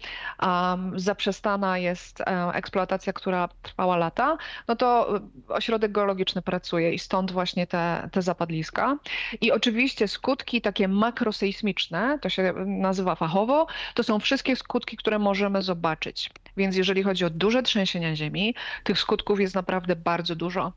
zaprzestana 0.96 1.78
jest 1.78 2.22
e, 2.22 2.26
eksploatacja, 2.54 3.14
która 3.14 3.50
trwała 3.62 3.98
lata, 3.98 4.38
no 4.68 4.76
to 4.76 5.20
ośrodek 5.48 5.92
geologiczny 5.92 6.42
pracuje 6.42 6.94
i 6.94 7.00
stąd 7.00 7.32
właśnie 7.32 7.68
te, 7.68 8.10
te 8.12 8.22
zapadliska. 8.22 8.98
I 9.42 9.52
oczywiście 9.52 10.08
skutki 10.08 10.62
takie 10.62 10.88
makrosejsmiczne, 10.88 12.20
to 12.22 12.30
się 12.30 12.54
nazywa 12.66 13.16
fachowo, 13.16 13.68
to 13.94 14.04
są 14.04 14.20
wszystkie 14.20 14.56
skutki, 14.56 14.98
które 14.98 15.20
możemy 15.20 15.62
zobaczyć. 15.62 16.30
Więc 16.58 16.76
jeżeli 16.76 17.04
chodzi 17.04 17.26
o 17.26 17.30
duże 17.30 17.64
trzęsienia 17.64 18.16
ziemi, 18.16 18.56
tych 18.84 19.00
skutków 19.00 19.40
jest 19.40 19.56
naprawdę 19.56 19.96
bardzo 19.96 20.36
dużo. 20.36 20.74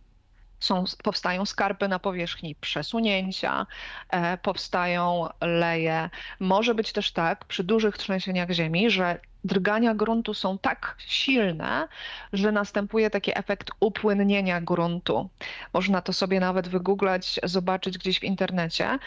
Są, 0.60 0.84
powstają 1.02 1.46
skarpy 1.46 1.88
na 1.88 1.98
powierzchni, 1.98 2.54
przesunięcia, 2.54 3.66
e, 4.10 4.38
powstają 4.38 5.28
leje. 5.40 6.10
Może 6.40 6.74
być 6.74 6.92
też 6.92 7.12
tak 7.12 7.44
przy 7.44 7.64
dużych 7.64 7.98
trzęsieniach 7.98 8.50
ziemi, 8.50 8.90
że 8.90 9.20
drgania 9.44 9.94
gruntu 9.94 10.34
są 10.34 10.58
tak 10.58 10.94
silne, 10.98 11.88
że 12.32 12.52
następuje 12.52 13.10
taki 13.10 13.38
efekt 13.38 13.70
upłynnienia 13.80 14.60
gruntu. 14.60 15.28
Można 15.72 16.02
to 16.02 16.12
sobie 16.12 16.40
nawet 16.40 16.68
wygooglać, 16.68 17.40
zobaczyć 17.42 17.98
gdzieś 17.98 18.20
w 18.20 18.24
internecie. 18.24 18.98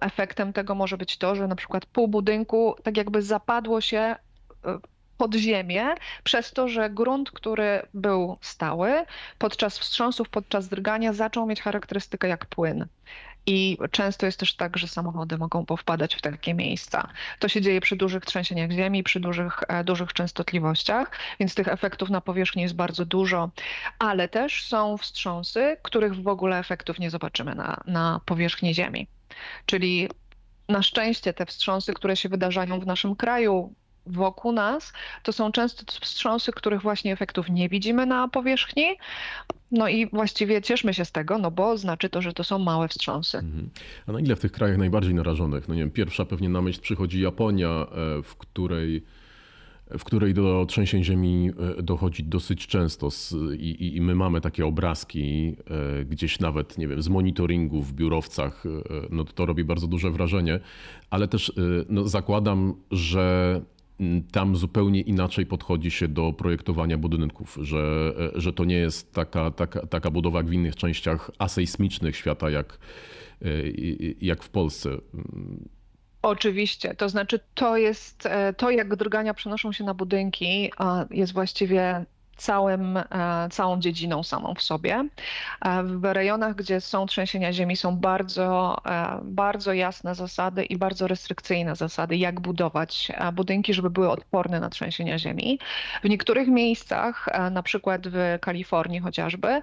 Efektem 0.00 0.52
tego 0.52 0.74
może 0.74 0.98
być 0.98 1.18
to, 1.18 1.34
że 1.34 1.48
na 1.48 1.56
przykład 1.56 1.86
pół 1.86 2.08
budynku 2.08 2.74
tak 2.82 2.96
jakby 2.96 3.22
zapadło 3.22 3.80
się 3.80 3.98
e, 3.98 4.16
pod 5.18 5.34
ziemię, 5.34 5.94
przez 6.24 6.52
to, 6.52 6.68
że 6.68 6.90
grunt, 6.90 7.30
który 7.30 7.82
był 7.94 8.38
stały, 8.40 9.04
podczas 9.38 9.78
wstrząsów, 9.78 10.28
podczas 10.28 10.68
drgania 10.68 11.12
zaczął 11.12 11.46
mieć 11.46 11.62
charakterystykę 11.62 12.28
jak 12.28 12.46
płyn. 12.46 12.86
I 13.46 13.78
często 13.90 14.26
jest 14.26 14.38
też 14.38 14.54
tak, 14.54 14.76
że 14.76 14.88
samochody 14.88 15.38
mogą 15.38 15.66
powpadać 15.66 16.14
w 16.14 16.20
takie 16.20 16.54
miejsca. 16.54 17.08
To 17.38 17.48
się 17.48 17.60
dzieje 17.60 17.80
przy 17.80 17.96
dużych 17.96 18.24
trzęsieniach 18.24 18.70
ziemi, 18.70 19.02
przy 19.02 19.20
dużych, 19.20 19.62
e, 19.68 19.84
dużych 19.84 20.12
częstotliwościach, 20.12 21.10
więc 21.40 21.54
tych 21.54 21.68
efektów 21.68 22.10
na 22.10 22.20
powierzchni 22.20 22.62
jest 22.62 22.74
bardzo 22.74 23.04
dużo, 23.04 23.50
ale 23.98 24.28
też 24.28 24.66
są 24.66 24.96
wstrząsy, 24.98 25.76
których 25.82 26.22
w 26.22 26.28
ogóle 26.28 26.58
efektów 26.58 26.98
nie 26.98 27.10
zobaczymy 27.10 27.54
na, 27.54 27.80
na 27.86 28.20
powierzchni 28.26 28.74
ziemi. 28.74 29.06
Czyli 29.66 30.08
na 30.68 30.82
szczęście 30.82 31.32
te 31.32 31.46
wstrząsy, 31.46 31.94
które 31.94 32.16
się 32.16 32.28
wydarzają 32.28 32.80
w 32.80 32.86
naszym 32.86 33.16
kraju, 33.16 33.74
wokół 34.06 34.52
nas, 34.52 34.92
to 35.22 35.32
są 35.32 35.52
często 35.52 35.84
wstrząsy, 36.00 36.52
których 36.52 36.82
właśnie 36.82 37.12
efektów 37.12 37.50
nie 37.50 37.68
widzimy 37.68 38.06
na 38.06 38.28
powierzchni. 38.28 38.84
No 39.72 39.88
i 39.88 40.06
właściwie 40.06 40.62
cieszmy 40.62 40.94
się 40.94 41.04
z 41.04 41.12
tego, 41.12 41.38
no 41.38 41.50
bo 41.50 41.78
znaczy 41.78 42.08
to, 42.08 42.22
że 42.22 42.32
to 42.32 42.44
są 42.44 42.58
małe 42.58 42.88
wstrząsy. 42.88 43.38
Mhm. 43.38 43.70
A 44.06 44.12
na 44.12 44.20
ile 44.20 44.36
w 44.36 44.40
tych 44.40 44.52
krajach 44.52 44.78
najbardziej 44.78 45.14
narażonych? 45.14 45.68
No 45.68 45.74
nie 45.74 45.80
wiem, 45.80 45.90
pierwsza 45.90 46.24
pewnie 46.24 46.48
na 46.48 46.62
myśl 46.62 46.80
przychodzi 46.80 47.20
Japonia, 47.20 47.68
e, 47.68 48.22
w 48.22 48.36
której 48.36 49.04
w 49.98 50.04
której 50.04 50.34
do 50.34 50.66
trzęsień 50.68 51.04
ziemi 51.04 51.50
e, 51.78 51.82
dochodzi 51.82 52.24
dosyć 52.24 52.66
często 52.66 53.08
i, 53.58 53.96
i, 53.96 54.00
my 54.00 54.14
mamy 54.14 54.40
takie 54.40 54.66
obrazki 54.66 55.56
e, 56.00 56.04
gdzieś 56.04 56.40
nawet, 56.40 56.78
nie 56.78 56.88
wiem, 56.88 57.02
z 57.02 57.08
monitoringu 57.08 57.82
w 57.82 57.92
biurowcach, 57.92 58.64
no 59.10 59.24
to, 59.24 59.32
to 59.32 59.46
robi 59.46 59.64
bardzo 59.64 59.86
duże 59.86 60.10
wrażenie, 60.10 60.60
ale 61.10 61.28
też 61.28 61.52
no, 61.88 62.08
zakładam, 62.08 62.74
że 62.90 63.60
tam 64.32 64.56
zupełnie 64.56 65.00
inaczej 65.00 65.46
podchodzi 65.46 65.90
się 65.90 66.08
do 66.08 66.32
projektowania 66.32 66.98
budynków, 66.98 67.58
że, 67.60 68.12
że 68.34 68.52
to 68.52 68.64
nie 68.64 68.76
jest 68.76 69.12
taka, 69.12 69.50
taka, 69.50 69.86
taka 69.86 70.10
budowa 70.10 70.38
jak 70.38 70.46
w 70.46 70.52
innych 70.52 70.76
częściach 70.76 71.30
asejsmicznych 71.38 72.16
świata, 72.16 72.50
jak, 72.50 72.78
jak 74.20 74.42
w 74.42 74.48
Polsce. 74.48 74.90
Oczywiście, 76.22 76.94
to 76.94 77.08
znaczy 77.08 77.40
to 77.54 77.76
jest 77.76 78.26
e, 78.26 78.52
to, 78.52 78.70
jak 78.70 78.96
drgania 78.96 79.34
przenoszą 79.34 79.72
się 79.72 79.84
na 79.84 79.94
budynki, 79.94 80.70
jest 81.10 81.32
właściwie 81.32 82.04
całym, 82.36 82.96
e, 82.96 83.04
całą 83.50 83.80
dziedziną 83.80 84.22
samą 84.22 84.54
w 84.54 84.62
sobie. 84.62 85.08
E, 85.64 85.82
w 85.82 86.04
rejonach, 86.04 86.54
gdzie 86.54 86.80
są 86.80 87.06
trzęsienia 87.06 87.52
ziemi, 87.52 87.76
są 87.76 87.96
bardzo, 87.96 88.76
e, 88.86 89.20
bardzo 89.24 89.72
jasne 89.72 90.14
zasady 90.14 90.64
i 90.64 90.76
bardzo 90.76 91.08
restrykcyjne 91.08 91.76
zasady, 91.76 92.16
jak 92.16 92.40
budować 92.40 93.12
budynki, 93.32 93.74
żeby 93.74 93.90
były 93.90 94.10
odporne 94.10 94.60
na 94.60 94.70
trzęsienia 94.70 95.18
ziemi. 95.18 95.58
W 96.04 96.08
niektórych 96.08 96.48
miejscach, 96.48 97.28
na 97.50 97.62
przykład 97.62 98.08
w 98.08 98.38
Kalifornii 98.40 99.00
chociażby, 99.00 99.62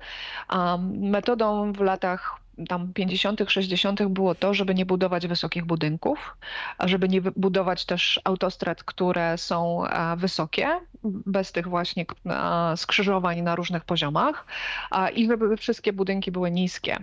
metodą 1.00 1.74
w 1.74 1.82
latach 1.82 2.40
tam 2.68 2.94
50., 2.94 3.52
60. 3.52 4.08
było 4.08 4.36
to, 4.36 4.54
żeby 4.54 4.76
nie 4.76 4.86
budować 4.86 5.28
wysokich 5.28 5.66
budynków, 5.66 6.38
żeby 6.80 7.10
nie 7.10 7.22
budować 7.22 7.86
też 7.86 8.20
autostrad, 8.24 8.84
które 8.84 9.38
są 9.38 9.84
wysokie, 10.18 10.80
bez 11.04 11.52
tych 11.52 11.68
właśnie 11.68 12.06
e, 12.26 12.78
skrzyżowań 12.78 13.42
na 13.42 13.56
różnych 13.56 13.86
poziomach 13.86 14.46
i 15.16 15.28
żeby 15.28 15.58
wszystkie 15.58 15.94
budynki 15.94 16.32
były 16.32 16.52
niskie. 16.52 16.98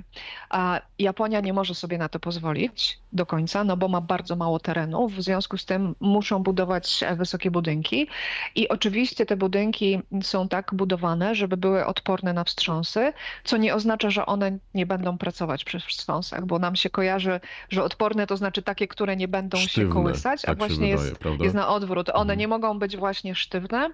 Japonia 0.99 1.41
nie 1.41 1.53
może 1.53 1.75
sobie 1.75 1.99
na 1.99 2.09
to 2.09 2.21
pozwolić 2.21 2.99
do 3.13 3.27
końca, 3.27 3.65
no 3.65 3.77
bo 3.77 3.89
ma 3.89 4.01
bardzo 4.01 4.37
mało 4.37 4.59
terenów, 4.59 5.15
w 5.15 5.23
związku 5.23 5.59
z 5.59 5.65
tym 5.65 5.95
muszą 6.01 6.43
budować 6.43 7.05
wysokie 7.17 7.51
budynki 7.51 8.09
i 8.55 8.69
oczywiście 8.69 9.27
te 9.27 9.37
budynki 9.37 10.01
są 10.23 10.49
tak 10.49 10.75
budowane, 10.75 11.35
żeby 11.35 11.57
były 11.57 11.87
odporne 11.87 12.33
na 12.33 12.45
wstrząsy, 12.45 13.13
co 13.45 13.57
nie 13.57 13.75
oznacza, 13.75 14.11
że 14.11 14.27
one 14.27 14.59
nie 14.75 14.87
będą 14.87 15.19
pracować 15.19 15.65
przy 15.65 15.81
wstrząsach, 15.81 16.47
bo 16.47 16.59
nam 16.59 16.77
się 16.77 16.91
kojarzy, 16.91 17.41
że 17.69 17.85
odporne 17.85 18.27
to 18.27 18.37
znaczy 18.37 18.63
takie, 18.63 18.89
które 18.89 19.17
nie 19.17 19.29
będą 19.29 19.59
Sztywne, 19.59 19.89
się 19.89 19.95
kołysać, 19.95 20.45
a 20.45 20.47
tak 20.47 20.59
właśnie 20.59 20.97
wydaje, 20.97 21.09
jest, 21.09 21.41
jest 21.41 21.55
na 21.55 21.69
odwrót. 21.69 22.09
One 22.09 22.21
Mhm. 22.21 22.39
nie 22.39 22.49
mogą 22.49 22.79
być 22.79 22.97
właśnie 22.97 23.35
sztywne, 23.35 23.87
e, 23.87 23.91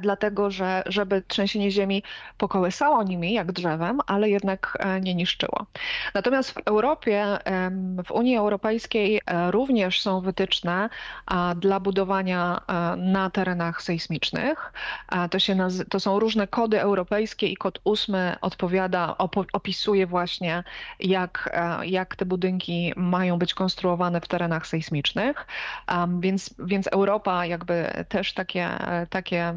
dlatego 0.00 0.50
że 0.50 0.82
żeby 0.86 1.22
trzęsienie 1.28 1.70
ziemi 1.70 2.02
pokołysało 2.38 3.02
nimi 3.02 3.32
jak 3.32 3.52
drzewem, 3.52 4.00
ale 4.06 4.30
jednak 4.30 4.78
e, 4.80 5.00
nie 5.00 5.14
niszczyło. 5.14 5.66
Natomiast 6.14 6.50
w 6.50 6.58
Europie, 6.64 7.38
w 8.06 8.10
Unii 8.10 8.36
Europejskiej 8.36 9.20
e, 9.26 9.50
również 9.50 10.00
są 10.00 10.20
wytyczne 10.20 10.88
dla 11.56 11.80
budowania 11.80 12.60
e, 12.68 12.96
na 12.96 13.30
terenach 13.30 13.82
sejsmicznych. 13.82 14.72
To, 15.30 15.38
się 15.38 15.68
to 15.90 16.00
są 16.00 16.18
różne 16.18 16.46
kody 16.46 16.80
europejskie 16.80 17.46
i 17.46 17.56
kod 17.56 17.80
ósmy 17.84 18.36
odpowiada, 18.40 19.16
opisuje 19.52 20.06
właśnie 20.06 20.64
jak, 21.00 21.50
e, 21.52 21.86
jak 21.86 22.16
te 22.16 22.26
budynki 22.26 22.92
mają 22.96 23.38
być 23.38 23.54
konstruowane 23.54 24.20
w 24.20 24.28
terenach 24.28 24.66
sejsmicznych. 24.66 25.46
Więc, 26.20 26.54
więc 26.58 26.86
Europa 26.86 27.46
jakby 27.46 28.04
też 28.08 28.32
takie, 28.34 28.68
takie 29.10 29.54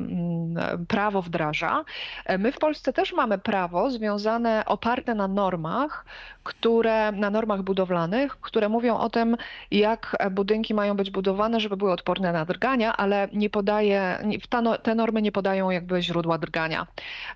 prawo 0.88 1.22
wdraża. 1.22 1.84
E, 2.26 2.38
My 2.38 2.52
w 2.52 2.58
Polsce 2.60 2.94
też 2.94 3.14
mamy 3.14 3.38
prawo 3.38 3.92
związane, 3.92 4.64
oparte 4.66 5.16
na 5.16 5.28
normach, 5.28 6.06
które, 6.50 7.12
na 7.12 7.30
normach 7.30 7.62
budowlanych, 7.62 8.38
które 8.42 8.70
mówią 8.70 8.98
o 8.98 9.10
tym, 9.10 9.38
jak 9.72 10.18
budynki 10.32 10.74
mają 10.74 10.96
być 10.96 11.12
budowane, 11.12 11.60
żeby 11.60 11.78
były 11.78 11.92
odporne 11.92 12.32
na 12.34 12.46
drgania, 12.46 12.98
ale 12.98 13.28
nie 13.34 13.50
podaje, 13.50 14.24
no- 14.64 14.78
te 14.78 14.96
normy 14.96 15.22
nie 15.22 15.32
podają 15.32 15.70
jakby 15.70 16.02
źródła 16.02 16.38
drgania. 16.38 16.88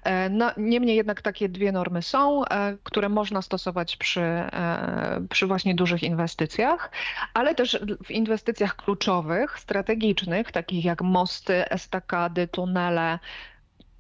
E, 0.04 0.30
No, 0.30 0.52
niemniej 0.58 0.95
jednak 0.95 1.21
takie 1.21 1.49
dwie 1.49 1.71
normy 1.71 2.02
są, 2.02 2.45
e, 2.45 2.78
które 2.84 3.10
można 3.10 3.41
stosować 3.41 3.97
przy, 3.97 4.21
e, 4.21 5.21
przy 5.30 5.47
właśnie 5.47 5.76
dużych 5.76 6.04
inwestycjach, 6.04 6.91
ale 7.34 7.56
też 7.56 7.80
w 8.06 8.12
inwestycjach 8.12 8.76
kluczowych, 8.76 9.60
strategicznych, 9.60 10.52
takich 10.52 10.86
jak 10.86 11.02
mosty, 11.02 11.69
estakady, 11.69 12.47
tunele, 12.47 13.19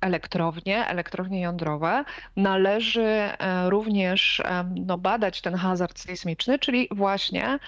elektrownie, 0.03 0.87
elektrownie 0.87 1.41
jądrowe, 1.41 2.05
należy 2.35 3.01
e, 3.03 3.69
również 3.69 4.41
no, 4.85 4.97
badać 4.97 5.41
ten 5.41 5.55
hazard 5.55 5.99
sejsmiczny, 5.99 6.59
czyli 6.59 6.87
właśnie 6.91 7.59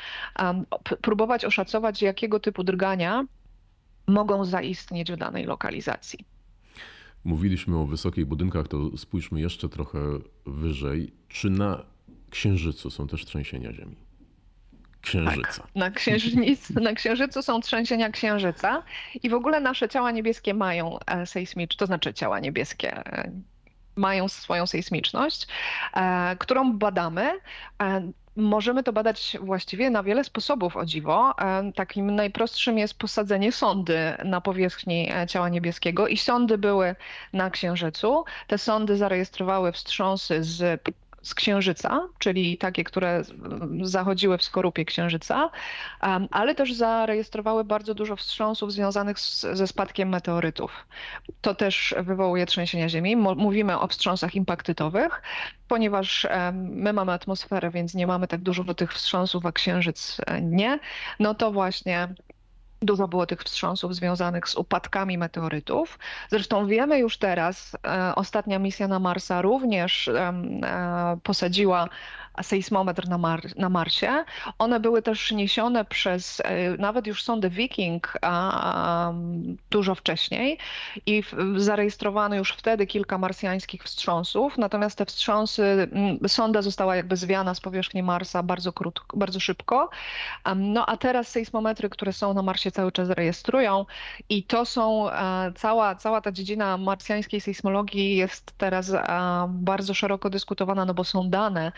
p- 0.84 0.98
próbować 0.98 1.46
oszacować, 1.46 2.02
jakiego 2.02 2.40
typu 2.40 2.64
drgania 2.64 3.26
mogą 4.08 4.46
zaistnieć 4.46 5.12
w 5.12 5.18
danej 5.18 5.46
lokalizacji. 5.46 6.26
Mówiliśmy 7.24 7.78
o 7.78 7.86
wysokich 7.86 8.26
budynkach, 8.26 8.68
to 8.68 8.98
spójrzmy 8.98 9.42
jeszcze 9.42 9.70
trochę 9.70 10.00
wyżej. 10.46 11.14
Czy 11.28 11.50
na 11.50 11.84
Księżycu 12.30 12.90
są 12.90 13.08
też 13.08 13.26
trzęsienia 13.26 13.74
ziemi? 13.74 13.96
Księżyca. 15.06 15.62
Tak, 15.62 15.76
na, 15.76 15.92
księżnic, 15.92 16.70
na 16.70 16.94
Księżycu 16.94 17.42
są 17.42 17.62
trzęsienia 17.62 18.10
Księżyca 18.10 18.84
i 19.24 19.30
w 19.30 19.34
ogóle 19.34 19.60
nasze 19.60 19.90
ciała 19.90 20.12
niebieskie 20.12 20.54
mają 20.54 21.00
e, 21.06 21.26
sejsmiczność, 21.26 21.80
to 21.80 21.86
znaczy 21.86 22.14
ciała 22.14 22.40
niebieskie 22.40 22.98
e, 22.98 23.32
mają 23.96 24.28
swoją 24.28 24.68
sejsmiczność, 24.68 25.48
e, 25.94 26.36
którą 26.40 26.74
badamy. 26.74 27.32
Możemy 28.38 28.84
to 28.84 28.94
badać 28.94 29.38
właściwie 29.42 29.90
na 29.90 30.04
wiele 30.04 30.24
sposobów, 30.24 30.78
o 30.78 30.86
dziwo. 30.86 31.34
Takim 31.76 32.16
najprostszym 32.16 32.78
jest 32.78 32.94
posadzenie 32.98 33.52
sondy 33.52 33.98
na 34.26 34.42
powierzchni 34.42 35.12
ciała 35.28 35.50
niebieskiego 35.50 36.08
i 36.08 36.18
sondy 36.18 36.58
były 36.58 36.96
na 37.34 37.50
Księżycu. 37.50 38.26
Te 38.48 38.58
sondy 38.58 38.98
zarejestrowały 38.98 39.72
wstrząsy 39.72 40.44
z 40.44 40.82
z 41.26 41.34
Księżyca, 41.34 42.08
czyli 42.20 42.58
takie, 42.58 42.84
które 42.84 43.10
mm, 43.10 43.86
zachodziły 43.86 44.38
w 44.38 44.44
skorupie 44.44 44.86
Księżyca, 44.86 45.50
ale 46.32 46.56
też 46.56 46.74
zarejestrowały 46.74 47.64
bardzo 47.64 47.94
dużo 47.94 48.16
wstrząsów 48.16 48.74
związanych 48.74 49.20
z, 49.20 49.42
ze 49.42 49.68
spadkiem 49.68 50.10
meteorytów. 50.10 50.72
To 51.42 51.56
też 51.56 51.96
wywołuje 51.98 52.46
trzęsienia 52.46 52.90
ziemi. 52.90 53.16
Mówimy 53.16 53.80
o 53.80 53.88
wstrząsach 53.88 54.36
impaktytowych, 54.36 55.22
ponieważ 55.68 56.28
my 56.54 56.94
mamy 56.94 57.12
atmosferę, 57.12 57.70
więc 57.70 57.94
nie 57.94 58.08
mamy 58.08 58.28
tak 58.28 58.42
dużo 58.42 58.74
tych 58.74 58.94
wstrząsów, 58.94 59.46
a 59.46 59.52
Księżyc 59.52 60.22
e, 60.28 60.42
nie. 60.42 60.80
No 61.20 61.36
to 61.36 61.52
właśnie 61.52 62.08
Dużo 62.82 63.08
było 63.08 63.26
tych 63.26 63.44
wstrząsów 63.44 63.96
związanych 63.96 64.50
z 64.50 64.56
upadkami 64.56 65.18
meteorytów. 65.18 66.00
Zresztą 66.30 66.68
wiemy 66.68 67.00
już 67.00 67.18
teraz, 67.18 67.78
e, 67.88 68.16
ostatnia 68.16 68.60
misja 68.60 68.88
na 68.88 69.00
Marsa 69.00 69.42
również 69.42 70.08
e, 70.08 70.34
posadziła 71.24 71.90
sejsmometr 72.42 73.08
na, 73.08 73.18
Mar- 73.18 73.58
na 73.58 73.70
Marsie. 73.70 74.26
One 74.60 74.80
były 74.80 75.02
też 75.02 75.32
niesione 75.32 75.86
przez 75.86 76.42
e, 76.46 76.78
nawet 76.78 77.08
już 77.08 77.24
sondę 77.24 77.50
Viking 77.50 78.18
a, 78.22 79.14
dużo 79.72 79.96
wcześniej 79.96 80.58
i 81.06 81.24
zarejestrowano 81.56 82.36
już 82.36 82.52
wtedy 82.52 82.88
kilka 82.88 83.18
marsjańskich 83.18 83.84
wstrząsów, 83.84 84.58
natomiast 84.58 84.98
te 84.98 85.06
wstrząsy, 85.06 85.88
sonda 86.28 86.62
została 86.62 86.96
jakby 86.96 87.18
zwiana 87.18 87.54
z 87.56 87.62
powierzchni 87.62 88.04
Marsa 88.04 88.44
bardzo 88.44 88.74
krótko, 88.74 89.18
bardzo 89.18 89.40
szybko. 89.40 89.90
No 90.56 90.86
a 90.86 90.98
teraz 90.98 91.28
sejsmometry, 91.28 91.90
które 91.90 92.14
są 92.14 92.34
na 92.34 92.42
Marsie 92.42 92.72
cały 92.72 92.92
czas 92.92 93.10
rejestrują 93.10 93.86
i 94.30 94.44
to 94.44 94.66
są, 94.66 95.10
e, 95.12 95.54
cała, 95.56 95.96
cała 95.96 96.22
ta 96.22 96.32
dziedzina 96.32 96.78
marsjańskiej 96.78 97.42
sejsmologii 97.42 98.16
jest 98.16 98.54
teraz 98.58 98.90
e, 98.94 99.06
bardzo 99.50 99.94
szeroko 99.94 100.30
dyskutowana, 100.30 100.86
no 100.86 100.94
bo 100.94 101.04
są 101.04 101.30
dane, 101.30 101.72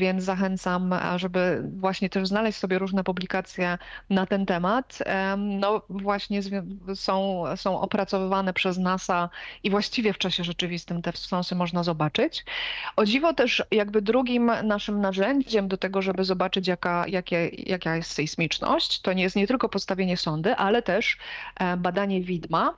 więc 0.00 0.24
zachęcam, 0.24 0.92
e, 0.92 1.18
żeby 1.18 1.62
właśnie 1.76 2.10
też 2.10 2.28
znaleźć 2.28 2.58
sobie 2.58 2.78
różne 2.78 3.04
publikacje 3.04 3.78
na 4.10 4.26
ten 4.26 4.46
temat. 4.46 4.98
Em, 5.06 5.58
No 5.60 5.82
właśnie 5.88 6.40
są, 6.94 7.44
są 7.56 7.80
opracowywane 7.80 8.52
przez 8.52 8.78
NASA 8.78 9.28
i 9.62 9.70
właściwie 9.70 10.12
w 10.12 10.18
czasie 10.18 10.44
rzeczywistym 10.44 11.02
te 11.02 11.12
wstrząsy 11.12 11.54
można 11.54 11.82
zobaczyć. 11.82 12.44
O 12.96 13.04
dziwo 13.04 13.34
też 13.34 13.62
jakby 13.70 14.02
drugim 14.02 14.52
naszym 14.64 15.00
narzędziem 15.00 15.68
do 15.68 15.76
tego, 15.76 16.02
żeby 16.02 16.24
zobaczyć 16.24 16.68
jaka, 16.68 17.04
jakie, 17.08 17.48
jaka 17.48 17.96
jest 17.96 18.10
sejsmiczność, 18.12 19.00
to 19.00 19.12
nie 19.12 19.22
jest 19.22 19.36
nie 19.36 19.46
tylko 19.46 19.68
postawienie 19.68 20.16
sondy, 20.16 20.54
ale 20.56 20.82
też 20.82 21.18
e, 21.60 21.76
badanie 21.76 22.20
widma. 22.20 22.74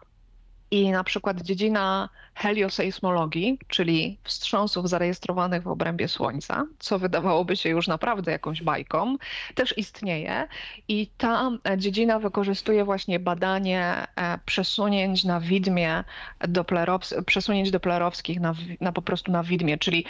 I 0.73 0.91
na 0.91 1.05
przykład 1.05 1.41
dziedzina 1.41 2.09
heliosejsmologii, 2.35 3.59
czyli 3.69 4.19
wstrząsów 4.25 4.89
zarejestrowanych 4.89 5.63
w 5.63 5.69
obrębie 5.69 6.09
Słońca, 6.09 6.67
co 6.79 6.99
wydawałoby 6.99 7.57
się 7.57 7.69
już 7.69 7.89
naprawdę 7.89 8.33
jakąś 8.33 8.63
bajką, 8.63 9.17
też 9.55 9.79
istnieje. 9.79 10.49
I 10.89 11.07
ta 11.07 11.51
e, 11.65 11.79
dziedzina 11.79 12.19
wykorzystuje 12.19 12.85
właśnie 12.85 13.19
badanie 13.19 14.07
e, 14.17 14.39
przesunięć 14.47 15.25
na 15.25 15.41
widmie 15.41 16.05
doplerows- 16.41 17.25
przesunięć 17.25 17.71
doplerowskich 17.71 18.41
na, 18.41 18.55
na 18.81 18.93
po 18.93 19.03
prostu 19.03 19.33
na 19.33 19.43
widmie, 19.43 19.79
czyli 19.79 20.05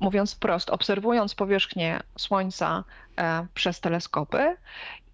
mówiąc 0.00 0.34
wprost, 0.34 0.70
obserwując 0.70 1.34
powierzchnię 1.34 2.00
Słońca 2.18 2.84
e, 3.18 3.46
przez 3.54 3.80
teleskopy 3.80 4.56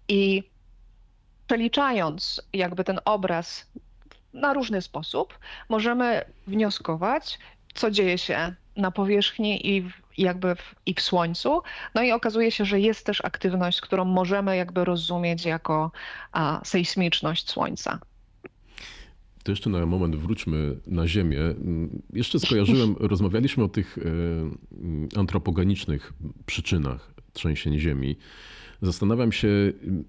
i 0.07 0.43
przeliczając 1.47 2.41
jakby 2.53 2.83
ten 2.83 2.99
obraz 3.05 3.65
na 4.33 4.53
różny 4.53 4.81
sposób, 4.81 5.39
możemy 5.69 6.21
wnioskować, 6.47 7.39
co 7.73 7.91
dzieje 7.91 8.17
się 8.17 8.55
na 8.77 8.91
powierzchni 8.91 9.67
i 9.67 9.81
w, 9.81 9.91
jakby 10.17 10.55
w, 10.55 10.75
i 10.85 10.93
w 10.93 11.01
Słońcu. 11.01 11.61
No 11.95 12.03
i 12.03 12.11
okazuje 12.11 12.51
się, 12.51 12.65
że 12.65 12.79
jest 12.79 13.05
też 13.05 13.25
aktywność, 13.25 13.81
którą 13.81 14.05
możemy 14.05 14.57
jakby 14.57 14.85
rozumieć 14.85 15.45
jako 15.45 15.91
a, 16.31 16.61
sejsmiczność 16.63 17.49
Słońca. 17.49 17.99
To 19.43 19.51
jeszcze 19.51 19.69
na 19.69 19.85
moment 19.85 20.15
wróćmy 20.15 20.75
na 20.87 21.07
Ziemię. 21.07 21.39
Jeszcze 22.13 22.39
skojarzyłem, 22.39 22.95
rozmawialiśmy 23.13 23.63
o 23.63 23.67
tych 23.67 23.97
e, 23.97 25.19
antropogenicznych 25.19 26.13
przyczynach 26.45 27.13
trzęsień 27.33 27.79
Ziemi. 27.79 28.17
Zastanawiam 28.81 29.31
się, 29.31 29.47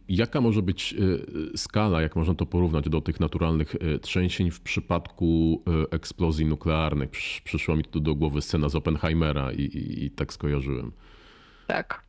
jaka 0.08 0.40
może 0.40 0.62
być 0.62 0.94
e, 1.54 1.56
skala, 1.56 2.02
jak 2.02 2.16
można 2.16 2.34
to 2.34 2.46
porównać 2.46 2.88
do 2.88 3.00
tych 3.00 3.20
naturalnych 3.20 3.74
e, 3.74 3.98
trzęsień 3.98 4.50
w 4.50 4.60
przypadku 4.60 5.62
e, 5.90 5.94
eksplozji 5.94 6.46
nuklearnych. 6.46 7.10
Przysz- 7.10 7.40
Przyszła 7.44 7.76
mi 7.76 7.84
tu 7.84 8.00
do 8.00 8.14
głowy 8.14 8.42
scena 8.42 8.68
z 8.68 8.74
Oppenheimera 8.76 9.52
i, 9.52 9.60
i, 9.62 10.04
i 10.04 10.10
tak 10.10 10.32
skojarzyłem. 10.32 10.92
Tak. 11.66 12.02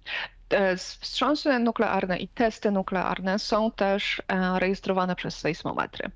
E, 0.54 0.78
Wstrząsy 0.78 1.60
nuklearne 1.60 2.18
i 2.18 2.28
testy 2.28 2.72
nuklearne 2.72 3.40
są 3.40 3.72
też 3.72 4.22
e, 4.28 4.60
rejestrowane 4.60 5.16
przez 5.16 5.38
sejsmometry. 5.38 6.12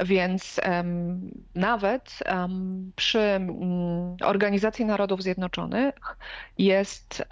Więc 0.00 0.60
nawet 1.54 2.18
przy 2.96 3.40
Organizacji 4.24 4.84
Narodów 4.84 5.22
Zjednoczonych 5.22 5.94
jest 6.58 7.24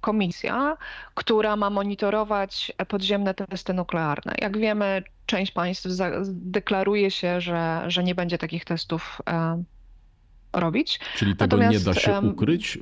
komisja, 0.00 0.76
która 1.14 1.56
ma 1.56 1.70
monitorować 1.70 2.72
podziemne 2.88 3.34
testy 3.34 3.74
nuklearne. 3.74 4.34
Jak 4.38 4.58
wiemy, 4.58 5.02
część 5.26 5.52
państw 5.52 5.86
deklaruje 6.28 7.10
się, 7.10 7.40
że, 7.40 7.84
że 7.86 8.04
nie 8.04 8.14
będzie 8.14 8.38
takich 8.38 8.64
testów 8.64 9.22
robić. 10.52 11.00
Czyli 11.16 11.36
tego 11.36 11.56
Natomiast, 11.56 11.86
nie 11.86 11.94
da 11.94 12.00
się 12.00 12.20
ukryć? 12.20 12.78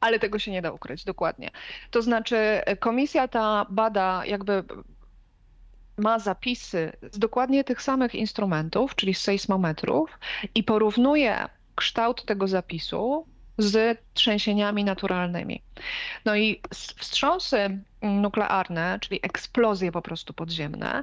Ale 0.00 0.18
tego 0.18 0.38
się 0.38 0.50
nie 0.50 0.62
da 0.62 0.72
ukryć, 0.72 1.04
dokładnie. 1.04 1.50
To 1.90 2.02
znaczy, 2.02 2.36
komisja 2.80 3.28
ta 3.28 3.66
bada 3.70 4.22
jakby 4.26 4.64
ma 5.98 6.18
zapisy 6.18 6.92
z 7.12 7.18
dokładnie 7.18 7.64
tych 7.64 7.82
samych 7.82 8.14
instrumentów, 8.14 8.94
czyli 8.94 9.14
z 9.14 9.20
sejsmometrów 9.20 10.18
i 10.54 10.64
porównuje 10.64 11.48
kształt 11.74 12.24
tego 12.24 12.48
zapisu 12.48 13.26
z 13.58 13.98
trzęsieniami 14.14 14.84
naturalnymi. 14.84 15.62
No 16.24 16.36
i 16.36 16.60
wstrząsy 16.96 17.78
nuklearne, 18.02 18.98
czyli 19.00 19.20
eksplozje 19.22 19.92
po 19.92 20.02
prostu 20.02 20.32
podziemne, 20.32 21.02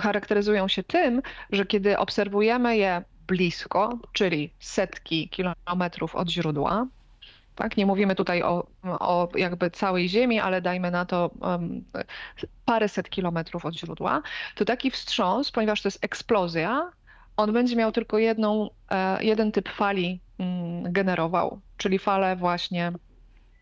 charakteryzują 0.00 0.68
się 0.68 0.82
tym, 0.82 1.22
że 1.50 1.66
kiedy 1.66 1.98
obserwujemy 1.98 2.76
je 2.76 3.02
blisko, 3.26 3.98
czyli 4.12 4.50
setki 4.58 5.28
kilometrów 5.28 6.14
od 6.14 6.28
źródła, 6.28 6.86
tak? 7.54 7.76
Nie 7.76 7.86
mówimy 7.86 8.14
tutaj 8.14 8.42
o, 8.42 8.66
o 8.82 9.28
jakby 9.36 9.70
całej 9.70 10.08
Ziemi, 10.08 10.40
ale 10.40 10.62
dajmy 10.62 10.90
na 10.90 11.04
to 11.04 11.30
um, 11.40 11.84
paręset 12.64 13.10
kilometrów 13.10 13.64
od 13.64 13.74
źródła, 13.74 14.22
to 14.54 14.64
taki 14.64 14.90
wstrząs, 14.90 15.50
ponieważ 15.50 15.82
to 15.82 15.88
jest 15.88 16.04
eksplozja, 16.04 16.90
on 17.36 17.52
będzie 17.52 17.76
miał 17.76 17.92
tylko 17.92 18.18
jedną, 18.18 18.70
e, 18.90 19.24
jeden 19.24 19.52
typ 19.52 19.68
fali 19.68 20.20
mm, 20.38 20.92
generował, 20.92 21.60
czyli 21.76 21.98
falę 21.98 22.36
właśnie, 22.36 22.92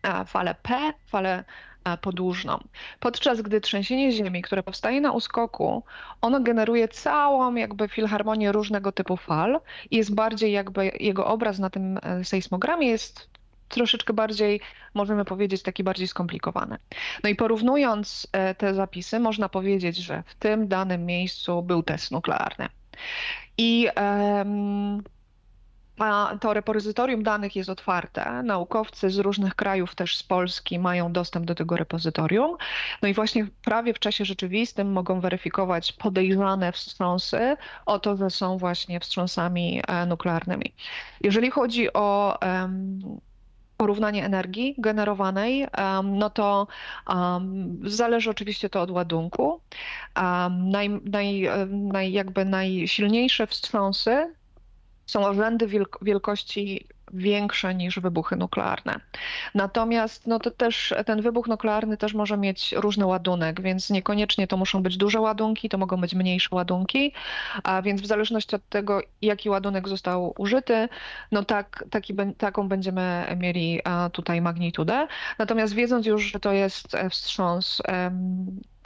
e, 0.03 0.25
falę 0.25 0.55
P, 0.61 0.93
falę 1.05 1.43
e, 1.85 1.97
podłużną. 1.97 2.59
Podczas 2.99 3.41
gdy 3.41 3.61
trzęsienie 3.61 4.11
ziemi, 4.11 4.41
które 4.41 4.63
powstaje 4.63 5.01
na 5.01 5.11
uskoku, 5.11 5.83
ono 6.21 6.39
generuje 6.39 6.87
całą 6.87 7.55
jakby 7.55 7.87
filharmonię 7.87 8.51
różnego 8.51 8.91
typu 8.91 9.17
fal 9.17 9.61
i 9.91 9.97
jest 9.97 10.15
bardziej 10.15 10.51
jakby 10.51 10.91
jego 10.99 11.25
obraz 11.25 11.59
na 11.59 11.69
tym 11.69 11.99
sejsmogramie 12.23 12.87
jest 12.87 13.32
troszeczkę 13.73 14.13
bardziej, 14.13 14.59
możemy 14.93 15.25
powiedzieć, 15.25 15.61
taki 15.63 15.83
bardziej 15.83 16.07
skomplikowany. 16.07 16.77
No 17.23 17.29
i 17.29 17.35
porównując 17.35 18.27
e, 18.31 18.55
te 18.55 18.73
zapisy, 18.73 19.19
można 19.19 19.49
powiedzieć, 19.49 19.97
że 19.97 20.23
w 20.27 20.35
tym 20.35 20.67
danym 20.67 21.05
miejscu 21.05 21.61
był 21.61 21.83
test 21.83 22.11
nuklearny. 22.11 22.69
I 23.57 23.87
um, 23.95 25.03
to 26.41 26.53
repozytorium 26.53 27.23
danych 27.23 27.55
jest 27.55 27.69
otwarte. 27.69 28.43
Naukowcy 28.43 29.09
z 29.09 29.17
różnych 29.17 29.55
krajów, 29.55 29.95
też 29.95 30.17
z 30.17 30.23
Polski, 30.23 30.79
mają 30.79 31.13
dostęp 31.13 31.45
do 31.45 31.55
tego 31.55 31.77
repozytorium. 31.77 32.57
No 33.01 33.07
i 33.07 33.13
właśnie 33.13 33.47
prawie 33.63 33.93
w 33.93 33.99
czasie 33.99 34.25
rzeczywistym 34.25 34.91
mogą 34.91 35.19
weryfikować 35.19 35.91
podejrzane 35.91 36.71
wstrząsy 36.71 37.57
o 37.85 37.99
to, 37.99 38.17
że 38.17 38.29
są 38.29 38.57
właśnie 38.57 38.99
wstrząsami 38.99 39.81
e, 39.87 40.05
nuklearnymi. 40.05 40.73
Jeżeli 41.21 41.51
chodzi 41.51 41.93
o 41.93 42.37
um, 42.41 42.99
porównanie 43.83 44.25
energii 44.25 44.75
generowanej, 44.77 45.67
no 46.03 46.29
to 46.29 46.67
zależy 47.85 48.29
oczywiście 48.29 48.69
to 48.69 48.81
od 48.81 48.91
ładunku. 48.91 49.59
Naj, 50.49 50.89
naj, 51.05 51.49
naj, 51.69 52.11
jakby 52.11 52.45
najsilniejsze 52.45 53.47
wstrząsy 53.47 54.33
są 55.13 55.25
o 55.25 55.33
rzędy 55.33 55.67
wielkości 56.01 56.87
większe 57.13 57.75
niż 57.75 57.99
wybuchy 57.99 58.35
nuklearne. 58.35 58.99
Natomiast 59.55 60.27
no 60.27 60.39
to 60.39 60.51
też 60.51 60.93
ten 61.05 61.21
wybuch 61.21 61.47
nuklearny 61.47 61.97
też 61.97 62.13
może 62.13 62.37
mieć 62.37 62.71
różny 62.71 63.05
ładunek, 63.05 63.61
więc 63.61 63.89
niekoniecznie 63.89 64.47
to 64.47 64.57
muszą 64.57 64.83
być 64.83 64.97
duże 64.97 65.19
ładunki, 65.19 65.69
to 65.69 65.77
mogą 65.77 65.97
być 65.97 66.15
mniejsze 66.15 66.55
ładunki, 66.55 67.13
a 67.63 67.81
więc 67.81 68.01
w 68.01 68.05
zależności 68.05 68.55
od 68.55 68.69
tego, 68.69 69.01
jaki 69.21 69.49
ładunek 69.49 69.89
został 69.89 70.33
użyty, 70.37 70.89
no 71.31 71.45
tak, 71.45 71.85
taki, 71.89 72.13
taką 72.37 72.67
będziemy 72.67 73.35
mieli 73.37 73.81
tutaj 74.11 74.41
magnitudę. 74.41 75.07
Natomiast 75.37 75.73
wiedząc 75.73 76.05
już, 76.05 76.23
że 76.23 76.39
to 76.39 76.51
jest 76.51 76.97
wstrząs 77.09 77.81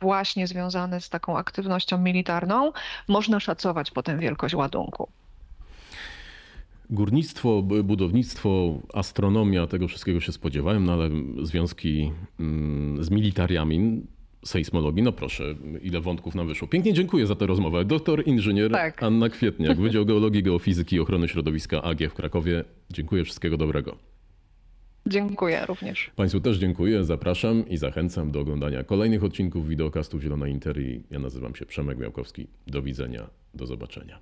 właśnie 0.01 0.47
związany 0.47 1.01
z 1.01 1.09
taką 1.09 1.37
aktywnością 1.37 1.97
militarną, 1.97 2.71
można 3.07 3.39
szacować 3.39 3.91
potem 3.91 4.19
wielkość 4.19 4.55
ładunku. 4.55 5.09
Górnictwo, 6.89 7.61
budownictwo, 7.83 8.79
astronomia, 8.93 9.67
tego 9.67 9.87
wszystkiego 9.87 10.19
się 10.19 10.31
spodziewałem, 10.31 10.85
no 10.85 10.93
ale 10.93 11.09
związki 11.41 12.11
mm, 12.39 13.03
z 13.03 13.09
militariami, 13.09 14.01
sejsmologii, 14.45 15.03
no 15.03 15.11
proszę, 15.11 15.55
ile 15.81 16.01
wątków 16.01 16.35
nam 16.35 16.47
wyszło. 16.47 16.67
Pięknie 16.67 16.93
dziękuję 16.93 17.27
za 17.27 17.35
tę 17.35 17.47
rozmowę. 17.47 17.85
Doktor 17.85 18.27
inżynier 18.27 18.71
tak. 18.71 19.03
Anna 19.03 19.29
Kwietniak, 19.29 19.77
Wydział 19.81 20.05
Geologii, 20.05 20.43
Geofizyki 20.43 20.95
i 20.95 20.99
Ochrony 20.99 21.27
Środowiska 21.27 21.83
AG 21.83 21.99
w 22.09 22.13
Krakowie. 22.13 22.63
Dziękuję, 22.89 23.23
wszystkiego 23.23 23.57
dobrego. 23.57 23.97
Dziękuję 25.07 25.65
również. 25.65 26.11
Państwu 26.15 26.39
też 26.39 26.57
dziękuję, 26.57 27.03
zapraszam 27.03 27.69
i 27.69 27.77
zachęcam 27.77 28.31
do 28.31 28.39
oglądania 28.39 28.83
kolejnych 28.83 29.23
odcinków 29.23 29.67
wideokastu 29.67 30.19
Zielona 30.19 30.47
Interi. 30.47 31.03
Ja 31.11 31.19
nazywam 31.19 31.55
się 31.55 31.65
Przemek 31.65 31.97
Miałkowski. 31.97 32.47
Do 32.67 32.81
widzenia, 32.81 33.29
do 33.53 33.65
zobaczenia. 33.65 34.19